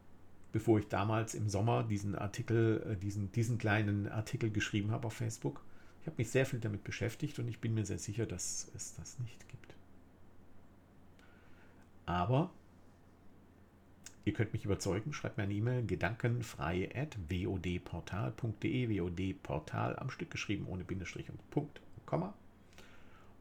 bevor 0.53 0.79
ich 0.79 0.89
damals 0.89 1.35
im 1.35 1.49
Sommer 1.49 1.83
diesen 1.83 2.15
Artikel, 2.15 2.83
äh, 2.89 2.97
diesen, 2.97 3.33
diesen 3.33 3.59
kleinen 3.59 4.09
Artikel 4.09 4.51
geschrieben 4.51 4.93
habe 4.93 5.09
auf 5.09 5.15
Facebook. 5.15 5.61
Ich 6.01 6.07
habe 6.07 6.17
mich 6.19 6.31
sehr 6.31 6.47
viel 6.47 6.61
damit 6.61 6.85
beschäftigt 6.85 7.39
und 7.39 7.49
ich 7.49 7.61
bin 7.61 7.75
mir 7.75 7.85
sehr 7.85 7.99
sicher, 7.99 8.27
dass 8.27 8.71
es 8.75 8.95
das 8.95 9.19
nicht 9.19 9.49
gibt. 9.49 9.75
Aber 12.07 12.51
ihr 14.29 14.35
könnt 14.35 14.53
mich 14.53 14.67
überzeugen, 14.67 15.14
schreibt 15.14 15.38
mir 15.38 15.45
eine 15.45 15.55
E-Mail 15.55 15.87
gedankenfrei 15.87 16.91
at 16.95 17.17
wodportal.de, 17.31 19.01
wodportal 19.01 19.99
am 19.99 20.11
Stück 20.11 20.31
geschrieben, 20.31 20.67
ohne 20.69 20.85
Bindestrich 20.85 21.31
und 21.31 21.51
Punkt 21.51 21.81
Komma. 22.05 22.35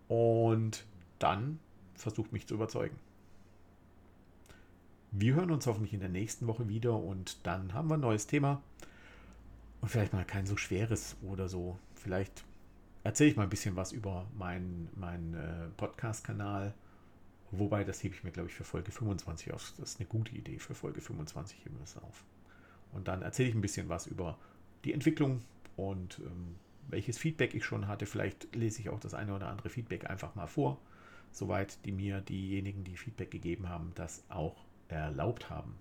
Und 0.08 0.86
dann 1.20 1.60
versucht 1.96 2.32
mich 2.32 2.48
zu 2.48 2.54
überzeugen. 2.54 2.96
Wir 5.12 5.36
hören 5.36 5.52
uns 5.52 5.68
hoffentlich 5.68 5.94
in 5.94 6.00
der 6.00 6.10
nächsten 6.10 6.48
Woche 6.48 6.70
wieder 6.70 6.96
und 6.98 7.46
dann 7.46 7.74
haben 7.74 7.90
wir 7.90 7.96
ein 7.96 8.02
neues 8.02 8.28
Thema. 8.28 8.62
Und 9.82 9.90
vielleicht 9.90 10.14
mal 10.14 10.26
kein 10.26 10.46
so 10.46 10.56
schweres 10.56 11.18
oder 11.22 11.50
so. 11.50 11.78
Vielleicht 11.96 12.46
erzähle 13.04 13.32
ich 13.32 13.36
mal 13.36 13.44
ein 13.44 13.50
bisschen 13.50 13.76
was 13.76 13.92
über 13.92 14.26
meinen 14.38 14.90
mein, 14.96 15.34
äh, 15.34 15.68
Podcast-Kanal 15.76 16.74
Wobei, 17.52 17.84
das 17.84 18.04
hebe 18.04 18.14
ich 18.14 18.24
mir, 18.24 18.32
glaube 18.32 18.50
ich, 18.50 18.56
für 18.56 18.64
Folge 18.64 18.92
25 18.92 19.54
auf. 19.54 19.74
Das 19.78 19.92
ist 19.92 20.00
eine 20.00 20.08
gute 20.08 20.36
Idee. 20.36 20.60
Für 20.60 20.76
Folge 20.76 21.02
25 21.02 21.64
heben 21.64 21.78
wir 21.78 21.84
es 21.84 21.98
auf. 21.98 22.24
Und 22.92 23.08
dann 23.08 23.22
erzähle 23.22 23.50
ich 23.50 23.56
ein 23.56 23.62
bisschen 23.62 23.90
was 23.90 24.08
über 24.08 24.38
die 24.84 24.94
Entwicklung 24.94 25.42
und 25.76 26.20
ähm, 26.20 26.56
welches 26.88 27.18
Feedback 27.18 27.54
ich 27.54 27.66
schon 27.66 27.88
hatte. 27.88 28.06
Vielleicht 28.06 28.54
lese 28.56 28.82
ich 28.82 28.90
auch 28.90 29.00
das 29.00 29.14
eine 29.14 29.34
oder 29.34 29.48
andere 29.48 29.70
Feedback 29.70 30.10
einfach 30.10 30.36
mal 30.36 30.48
vor, 30.48 30.80
soweit 31.32 31.84
die 31.86 31.92
mir 31.92 32.22
diejenigen, 32.22 32.84
die 32.84 32.98
Feedback 32.98 33.32
gegeben 33.32 33.70
haben, 33.70 33.92
das 33.96 34.24
auch 34.30 34.66
erlaubt 34.88 35.50
haben. 35.50 35.76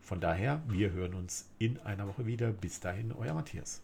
Von 0.00 0.20
daher, 0.20 0.62
wir 0.66 0.92
hören 0.92 1.14
uns 1.14 1.48
in 1.58 1.78
einer 1.80 2.08
Woche 2.08 2.26
wieder. 2.26 2.50
Bis 2.50 2.80
dahin, 2.80 3.12
euer 3.12 3.34
Matthias. 3.34 3.82